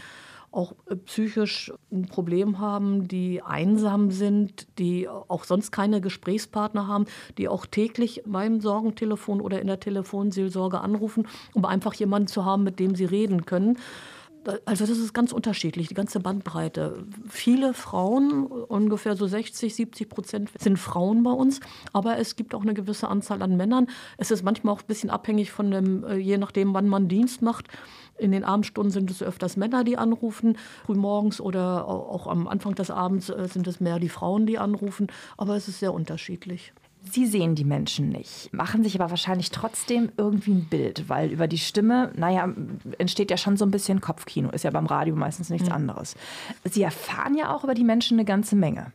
auch 0.52 0.74
psychisch 1.06 1.72
ein 1.90 2.06
Problem 2.06 2.58
haben, 2.58 3.08
die 3.08 3.42
einsam 3.42 4.10
sind, 4.10 4.66
die 4.78 5.08
auch 5.08 5.44
sonst 5.44 5.72
keine 5.72 6.00
Gesprächspartner 6.00 6.86
haben, 6.86 7.06
die 7.38 7.48
auch 7.48 7.66
täglich 7.66 8.22
beim 8.26 8.60
Sorgentelefon 8.60 9.40
oder 9.40 9.60
in 9.60 9.66
der 9.66 9.80
Telefonseelsorge 9.80 10.80
anrufen, 10.80 11.26
um 11.54 11.64
einfach 11.64 11.94
jemanden 11.94 12.28
zu 12.28 12.44
haben, 12.44 12.64
mit 12.64 12.78
dem 12.78 12.94
sie 12.94 13.06
reden 13.06 13.46
können. 13.46 13.78
Also 14.64 14.86
das 14.86 14.98
ist 14.98 15.12
ganz 15.12 15.32
unterschiedlich, 15.32 15.88
die 15.88 15.94
ganze 15.94 16.18
Bandbreite. 16.18 17.04
Viele 17.28 17.74
Frauen, 17.74 18.46
ungefähr 18.46 19.14
so 19.14 19.26
60, 19.26 19.74
70 19.74 20.08
Prozent 20.08 20.50
sind 20.58 20.78
Frauen 20.78 21.22
bei 21.22 21.30
uns, 21.30 21.60
aber 21.92 22.18
es 22.18 22.34
gibt 22.34 22.54
auch 22.54 22.62
eine 22.62 22.74
gewisse 22.74 23.08
Anzahl 23.08 23.42
an 23.42 23.56
Männern. 23.56 23.86
Es 24.18 24.30
ist 24.30 24.42
manchmal 24.42 24.74
auch 24.74 24.80
ein 24.80 24.86
bisschen 24.86 25.10
abhängig 25.10 25.52
von 25.52 25.70
dem, 25.70 26.04
äh, 26.04 26.16
je 26.16 26.38
nachdem, 26.38 26.74
wann 26.74 26.88
man 26.88 27.08
Dienst 27.08 27.42
macht. 27.42 27.68
In 28.18 28.32
den 28.32 28.44
Abendstunden 28.44 28.90
sind 28.90 29.10
es 29.10 29.22
öfters 29.22 29.56
Männer, 29.56 29.84
die 29.84 29.96
anrufen, 29.96 30.58
frühmorgens 30.86 31.40
oder 31.40 31.86
auch 31.86 32.26
am 32.26 32.48
Anfang 32.48 32.74
des 32.74 32.90
Abends 32.90 33.30
äh, 33.30 33.48
sind 33.48 33.66
es 33.66 33.80
mehr 33.80 33.98
die 33.98 34.08
Frauen, 34.08 34.46
die 34.46 34.58
anrufen, 34.58 35.06
aber 35.36 35.56
es 35.56 35.68
ist 35.68 35.78
sehr 35.78 35.94
unterschiedlich. 35.94 36.72
Sie 37.10 37.26
sehen 37.26 37.54
die 37.54 37.64
Menschen 37.64 38.08
nicht, 38.08 38.52
machen 38.52 38.82
sich 38.82 38.94
aber 38.98 39.10
wahrscheinlich 39.10 39.50
trotzdem 39.50 40.12
irgendwie 40.16 40.52
ein 40.52 40.66
Bild, 40.68 41.08
weil 41.08 41.30
über 41.30 41.48
die 41.48 41.58
Stimme, 41.58 42.12
naja, 42.16 42.48
entsteht 42.98 43.30
ja 43.30 43.36
schon 43.36 43.56
so 43.56 43.64
ein 43.64 43.70
bisschen 43.70 44.00
Kopfkino, 44.00 44.50
ist 44.50 44.64
ja 44.64 44.70
beim 44.70 44.86
Radio 44.86 45.16
meistens 45.16 45.50
nichts 45.50 45.68
mhm. 45.68 45.74
anderes. 45.74 46.14
Sie 46.64 46.82
erfahren 46.82 47.36
ja 47.36 47.54
auch 47.54 47.64
über 47.64 47.74
die 47.74 47.84
Menschen 47.84 48.18
eine 48.18 48.24
ganze 48.24 48.56
Menge 48.56 48.92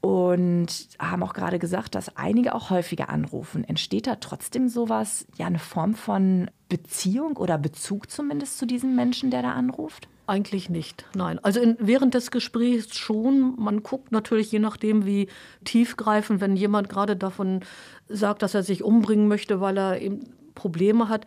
und 0.00 0.88
haben 0.98 1.22
auch 1.22 1.34
gerade 1.34 1.58
gesagt, 1.58 1.94
dass 1.94 2.16
einige 2.16 2.54
auch 2.54 2.70
häufiger 2.70 3.10
anrufen. 3.10 3.64
Entsteht 3.64 4.06
da 4.06 4.16
trotzdem 4.16 4.68
sowas, 4.68 5.26
ja, 5.36 5.46
eine 5.46 5.58
Form 5.58 5.94
von 5.94 6.50
Beziehung 6.70 7.36
oder 7.36 7.58
Bezug 7.58 8.10
zumindest 8.10 8.56
zu 8.56 8.64
diesem 8.64 8.96
Menschen, 8.96 9.30
der 9.30 9.42
da 9.42 9.52
anruft? 9.52 10.08
Eigentlich 10.26 10.70
nicht, 10.70 11.04
nein. 11.14 11.38
Also 11.40 11.60
in, 11.60 11.76
während 11.80 12.14
des 12.14 12.30
Gesprächs 12.30 12.96
schon. 12.96 13.56
Man 13.58 13.82
guckt 13.82 14.12
natürlich 14.12 14.52
je 14.52 14.60
nachdem, 14.60 15.04
wie 15.04 15.28
tiefgreifend, 15.64 16.40
wenn 16.40 16.56
jemand 16.56 16.88
gerade 16.88 17.16
davon 17.16 17.60
sagt, 18.08 18.42
dass 18.42 18.54
er 18.54 18.62
sich 18.62 18.84
umbringen 18.84 19.28
möchte, 19.28 19.60
weil 19.60 19.76
er 19.76 20.00
eben 20.00 20.20
Probleme 20.54 21.08
hat. 21.08 21.26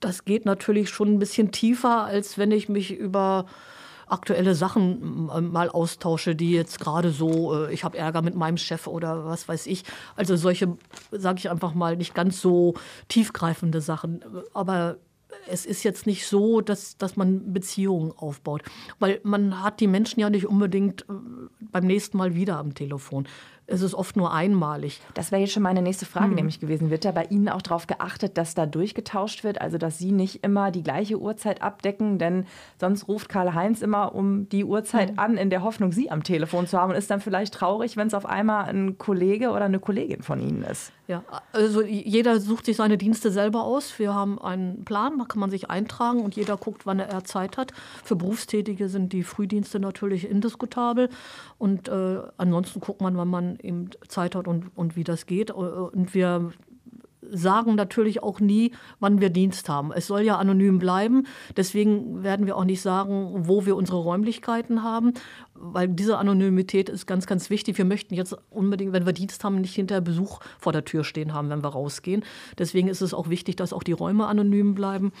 Das 0.00 0.26
geht 0.26 0.44
natürlich 0.44 0.90
schon 0.90 1.14
ein 1.14 1.18
bisschen 1.18 1.50
tiefer, 1.50 2.04
als 2.04 2.36
wenn 2.36 2.52
ich 2.52 2.68
mich 2.68 2.94
über 2.94 3.46
aktuelle 4.06 4.54
Sachen 4.54 5.28
äh, 5.28 5.40
mal 5.40 5.68
austausche, 5.68 6.34
die 6.34 6.52
jetzt 6.52 6.80
gerade 6.80 7.10
so, 7.10 7.66
äh, 7.66 7.72
ich 7.72 7.84
habe 7.84 7.98
Ärger 7.98 8.22
mit 8.22 8.34
meinem 8.34 8.56
Chef 8.56 8.86
oder 8.86 9.24
was 9.24 9.48
weiß 9.48 9.66
ich. 9.66 9.84
Also 10.14 10.36
solche, 10.36 10.76
sage 11.10 11.38
ich 11.38 11.50
einfach 11.50 11.74
mal, 11.74 11.96
nicht 11.96 12.14
ganz 12.14 12.40
so 12.40 12.74
tiefgreifende 13.08 13.80
Sachen. 13.80 14.24
Aber 14.54 14.98
es 15.48 15.66
ist 15.66 15.82
jetzt 15.82 16.06
nicht 16.06 16.26
so, 16.26 16.60
dass, 16.60 16.96
dass 16.96 17.16
man 17.16 17.52
Beziehungen 17.52 18.12
aufbaut. 18.16 18.62
Weil 18.98 19.20
man 19.22 19.62
hat 19.62 19.80
die 19.80 19.86
Menschen 19.86 20.20
ja 20.20 20.30
nicht 20.30 20.46
unbedingt 20.46 21.02
äh, 21.02 21.14
beim 21.60 21.86
nächsten 21.86 22.16
Mal 22.16 22.34
wieder 22.34 22.58
am 22.58 22.74
Telefon 22.74 23.26
es 23.68 23.82
ist 23.82 23.94
oft 23.94 24.16
nur 24.16 24.32
einmalig. 24.32 25.00
Das 25.14 25.32
wäre 25.32 25.40
jetzt 25.40 25.52
schon 25.52 25.62
meine 25.62 25.82
nächste 25.82 26.06
Frage 26.06 26.28
hm. 26.28 26.34
nämlich 26.34 26.60
gewesen. 26.60 26.90
Wird 26.90 27.04
da 27.04 27.12
bei 27.12 27.24
Ihnen 27.24 27.48
auch 27.48 27.62
darauf 27.62 27.86
geachtet, 27.86 28.38
dass 28.38 28.54
da 28.54 28.66
durchgetauscht 28.66 29.42
wird? 29.42 29.60
Also, 29.60 29.76
dass 29.78 29.98
Sie 29.98 30.12
nicht 30.12 30.44
immer 30.44 30.70
die 30.70 30.82
gleiche 30.82 31.18
Uhrzeit 31.18 31.62
abdecken? 31.62 32.18
Denn 32.18 32.46
sonst 32.80 33.08
ruft 33.08 33.28
Karl-Heinz 33.28 33.82
immer 33.82 34.14
um 34.14 34.48
die 34.48 34.64
Uhrzeit 34.64 35.10
hm. 35.10 35.18
an, 35.18 35.36
in 35.36 35.50
der 35.50 35.62
Hoffnung, 35.62 35.92
Sie 35.92 36.10
am 36.10 36.22
Telefon 36.22 36.66
zu 36.66 36.78
haben 36.78 36.90
und 36.90 36.96
ist 36.96 37.10
dann 37.10 37.20
vielleicht 37.20 37.54
traurig, 37.54 37.96
wenn 37.96 38.06
es 38.06 38.14
auf 38.14 38.26
einmal 38.26 38.66
ein 38.66 38.98
Kollege 38.98 39.50
oder 39.50 39.64
eine 39.64 39.80
Kollegin 39.80 40.22
von 40.22 40.40
Ihnen 40.40 40.62
ist. 40.62 40.92
Ja, 41.08 41.22
also 41.52 41.82
jeder 41.82 42.40
sucht 42.40 42.66
sich 42.66 42.76
seine 42.76 42.98
Dienste 42.98 43.30
selber 43.30 43.62
aus. 43.62 43.96
Wir 43.96 44.12
haben 44.12 44.40
einen 44.40 44.84
Plan, 44.84 45.18
da 45.18 45.24
kann 45.24 45.38
man 45.38 45.50
sich 45.50 45.70
eintragen 45.70 46.20
und 46.20 46.34
jeder 46.34 46.56
guckt, 46.56 46.84
wann 46.84 46.98
er 46.98 47.22
Zeit 47.22 47.56
hat. 47.56 47.72
Für 48.02 48.16
Berufstätige 48.16 48.88
sind 48.88 49.12
die 49.12 49.22
Frühdienste 49.22 49.78
natürlich 49.78 50.28
indiskutabel 50.28 51.08
und 51.58 51.86
äh, 51.88 52.22
ansonsten 52.38 52.80
guckt 52.80 53.00
man, 53.00 53.16
wann 53.16 53.28
man 53.28 53.55
eben 53.62 53.90
Zeit 54.08 54.34
hat 54.34 54.48
und, 54.48 54.76
und 54.76 54.96
wie 54.96 55.04
das 55.04 55.26
geht. 55.26 55.50
Und 55.50 56.14
wir 56.14 56.52
sagen 57.30 57.74
natürlich 57.74 58.22
auch 58.22 58.40
nie, 58.40 58.72
wann 59.00 59.20
wir 59.20 59.30
Dienst 59.30 59.68
haben. 59.68 59.92
Es 59.92 60.06
soll 60.06 60.22
ja 60.22 60.36
anonym 60.36 60.78
bleiben. 60.78 61.26
Deswegen 61.56 62.22
werden 62.22 62.46
wir 62.46 62.56
auch 62.56 62.64
nicht 62.64 62.80
sagen, 62.80 63.46
wo 63.46 63.66
wir 63.66 63.76
unsere 63.76 63.98
Räumlichkeiten 63.98 64.82
haben, 64.82 65.14
weil 65.54 65.88
diese 65.88 66.18
Anonymität 66.18 66.88
ist 66.88 67.06
ganz, 67.06 67.26
ganz 67.26 67.50
wichtig. 67.50 67.78
Wir 67.78 67.84
möchten 67.84 68.14
jetzt 68.14 68.36
unbedingt, 68.50 68.92
wenn 68.92 69.06
wir 69.06 69.12
Dienst 69.12 69.42
haben, 69.44 69.60
nicht 69.60 69.74
hinter 69.74 70.00
Besuch 70.00 70.40
vor 70.58 70.72
der 70.72 70.84
Tür 70.84 71.04
stehen 71.04 71.34
haben, 71.34 71.50
wenn 71.50 71.62
wir 71.62 71.70
rausgehen. 71.70 72.24
Deswegen 72.58 72.88
ist 72.88 73.00
es 73.00 73.14
auch 73.14 73.28
wichtig, 73.28 73.56
dass 73.56 73.72
auch 73.72 73.82
die 73.82 73.92
Räume 73.92 74.26
anonym 74.26 74.74
bleiben. 74.74 75.12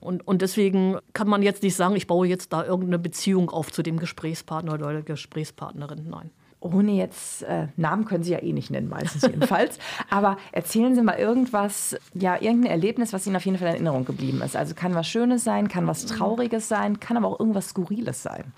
Und, 0.00 0.26
und 0.26 0.42
deswegen 0.42 0.98
kann 1.14 1.28
man 1.28 1.42
jetzt 1.42 1.62
nicht 1.62 1.74
sagen, 1.74 1.96
ich 1.96 2.06
baue 2.06 2.26
jetzt 2.26 2.52
da 2.52 2.64
irgendeine 2.64 2.98
Beziehung 2.98 3.50
auf 3.50 3.72
zu 3.72 3.82
dem 3.82 3.98
Gesprächspartner 3.98 4.74
oder 4.74 4.92
der 4.92 5.02
Gesprächspartnerin. 5.02 6.08
Nein 6.08 6.30
ohne 6.72 6.92
jetzt, 6.92 7.42
äh, 7.42 7.68
Namen 7.76 8.04
können 8.04 8.24
Sie 8.24 8.32
ja 8.32 8.42
eh 8.42 8.52
nicht 8.52 8.70
nennen, 8.70 8.88
meistens 8.88 9.22
jedenfalls. 9.22 9.78
Aber 10.10 10.36
erzählen 10.52 10.94
Sie 10.94 11.02
mal 11.02 11.18
irgendwas, 11.18 11.96
ja, 12.14 12.34
irgendein 12.40 12.70
Erlebnis, 12.70 13.12
was 13.12 13.26
Ihnen 13.26 13.36
auf 13.36 13.44
jeden 13.44 13.58
Fall 13.58 13.68
in 13.68 13.74
Erinnerung 13.74 14.04
geblieben 14.04 14.42
ist. 14.42 14.56
Also 14.56 14.74
kann 14.74 14.94
was 14.94 15.06
Schönes 15.06 15.44
sein, 15.44 15.68
kann 15.68 15.86
was 15.86 16.06
Trauriges 16.06 16.68
sein, 16.68 17.00
kann 17.00 17.16
aber 17.16 17.28
auch 17.28 17.40
irgendwas 17.40 17.68
Skurriles 17.68 18.22
sein. 18.22 18.52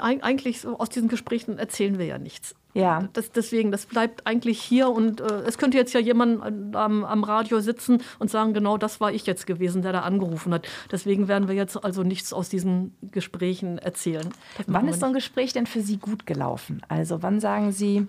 Eigentlich 0.00 0.60
so 0.60 0.78
aus 0.78 0.88
diesen 0.88 1.08
Gesprächen 1.08 1.58
erzählen 1.58 1.98
wir 1.98 2.06
ja 2.06 2.18
nichts. 2.18 2.54
Ja. 2.72 3.08
Das, 3.12 3.32
deswegen, 3.32 3.72
das 3.72 3.86
bleibt 3.86 4.26
eigentlich 4.26 4.62
hier 4.62 4.88
und 4.90 5.20
äh, 5.20 5.40
es 5.42 5.58
könnte 5.58 5.76
jetzt 5.76 5.92
ja 5.92 6.00
jemand 6.00 6.76
am, 6.76 7.04
am, 7.04 7.24
Radio 7.24 7.60
sitzen 7.60 8.02
und 8.18 8.30
sagen, 8.30 8.54
genau 8.54 8.78
das 8.78 9.00
war 9.00 9.12
ich 9.12 9.26
jetzt 9.26 9.46
gewesen, 9.46 9.82
der 9.82 9.92
da 9.92 10.00
angerufen 10.00 10.54
hat. 10.54 10.68
Deswegen 10.90 11.26
werden 11.26 11.48
wir 11.48 11.54
jetzt 11.54 11.82
also 11.82 12.02
nichts 12.04 12.32
aus 12.32 12.48
diesen 12.48 12.96
Gesprächen 13.10 13.78
erzählen. 13.78 14.28
Wann 14.66 14.88
ist 14.88 15.00
so 15.00 15.06
ein 15.06 15.12
Gespräch 15.12 15.52
denn 15.52 15.66
für 15.66 15.80
Sie 15.80 15.96
gut 15.96 16.26
gelaufen? 16.26 16.82
Also 16.88 17.22
wann 17.22 17.40
sagen 17.40 17.72
Sie, 17.72 18.06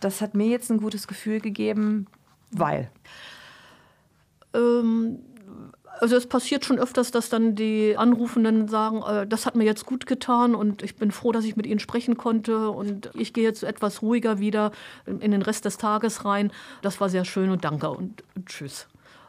das 0.00 0.20
hat 0.20 0.34
mir 0.34 0.46
jetzt 0.46 0.70
ein 0.70 0.78
gutes 0.78 1.06
Gefühl 1.06 1.40
gegeben, 1.40 2.06
weil? 2.50 2.90
Ähm, 4.54 5.20
also 5.98 6.16
es 6.16 6.26
passiert 6.26 6.64
schon 6.64 6.78
öfters, 6.78 7.10
dass 7.10 7.28
dann 7.28 7.54
die 7.54 7.96
Anrufenden 7.96 8.68
sagen, 8.68 9.02
äh, 9.02 9.26
das 9.26 9.46
hat 9.46 9.56
mir 9.56 9.64
jetzt 9.64 9.86
gut 9.86 10.06
getan 10.06 10.54
und 10.54 10.82
ich 10.82 10.96
bin 10.96 11.10
froh, 11.10 11.32
dass 11.32 11.44
ich 11.44 11.56
mit 11.56 11.66
Ihnen 11.66 11.80
sprechen 11.80 12.16
konnte 12.16 12.70
und 12.70 13.10
ich 13.14 13.32
gehe 13.32 13.44
jetzt 13.44 13.62
etwas 13.62 14.02
ruhiger 14.02 14.38
wieder 14.38 14.72
in 15.06 15.30
den 15.30 15.42
Rest 15.42 15.64
des 15.64 15.78
Tages 15.78 16.24
rein. 16.24 16.52
Das 16.82 17.00
war 17.00 17.08
sehr 17.08 17.24
schön 17.24 17.50
und 17.50 17.64
danke 17.64 17.90
und, 17.90 18.22
tschüss. 18.46 18.86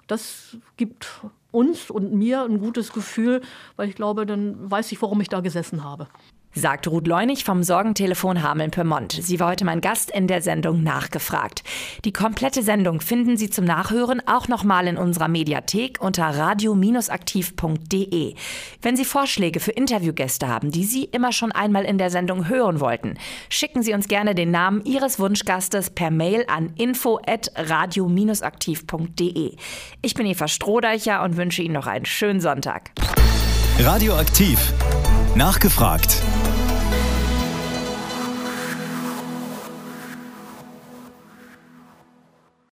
Das 0.08 0.58
gibt 0.78 1.08
uns 1.52 1.90
und 1.90 2.14
mir 2.14 2.44
ein 2.44 2.60
gutes 2.60 2.94
Gefühl, 2.94 3.42
weil 3.76 3.90
ich 3.90 3.96
glaube, 3.96 4.26
dann 4.26 4.70
weiß 4.70 4.92
ich, 4.92 5.02
warum 5.02 5.22
ich 5.22 5.30
da 5.30 5.42
gesessen 5.42 5.84
habe 5.84 6.08
sagt 6.54 6.88
Ruth 6.88 7.08
Leunig 7.08 7.44
vom 7.44 7.64
Sorgentelefon 7.64 8.44
Hameln-Pyrmont. 8.44 9.14
Sie 9.14 9.40
war 9.40 9.50
heute 9.50 9.66
mein 9.66 9.82
Gast 9.82 10.12
in 10.12 10.28
der 10.28 10.42
Sendung 10.42 10.84
Nachgefragt. 10.84 11.64
Die 12.06 12.14
komplette 12.14 12.62
Sendung 12.64 13.02
finden 13.02 13.36
Sie 13.38 13.50
zum 13.50 13.66
Nachhören 13.66 14.22
auch 14.28 14.48
nochmal 14.48 14.88
in 14.88 14.98
unserer 14.98 15.28
Mediathek 15.28 16.00
unter 16.02 16.26
radio-aktiv.de. 16.26 18.36
Wenn 18.82 18.96
Sie 18.96 19.06
Vorschläge 19.06 19.60
für 19.60 19.72
Interviewgäste 19.72 20.48
haben, 20.48 20.72
die 20.72 20.86
Sie 20.86 21.04
immer 21.06 21.32
schon 21.32 21.52
einmal 21.52 21.86
in 21.86 21.98
der 21.98 22.10
Sendung 22.10 22.48
hören 22.48 22.80
wollten, 22.80 23.16
schicken 23.50 23.84
Sie 23.84 23.94
uns 23.94 24.08
gerne 24.08 24.34
den 24.36 24.52
Namen 24.52 24.86
Ihres 24.86 25.20
Wunschgastes 25.20 25.90
per 25.92 26.12
Mail 26.12 26.46
an 26.48 26.74
info@radio-aktiv.de. 26.76 29.56
Ich 30.02 30.14
bin 30.14 30.26
Eva 30.26 30.48
Strohdeicher 30.48 31.24
und 31.24 31.36
wünsche 31.38 31.62
Ihnen 31.62 31.74
noch 31.74 31.88
einen 31.88 32.06
schönen 32.06 32.42
Sonntag. 32.42 32.92
Radioaktiv. 33.80 34.74
Nachgefragt 35.36 36.22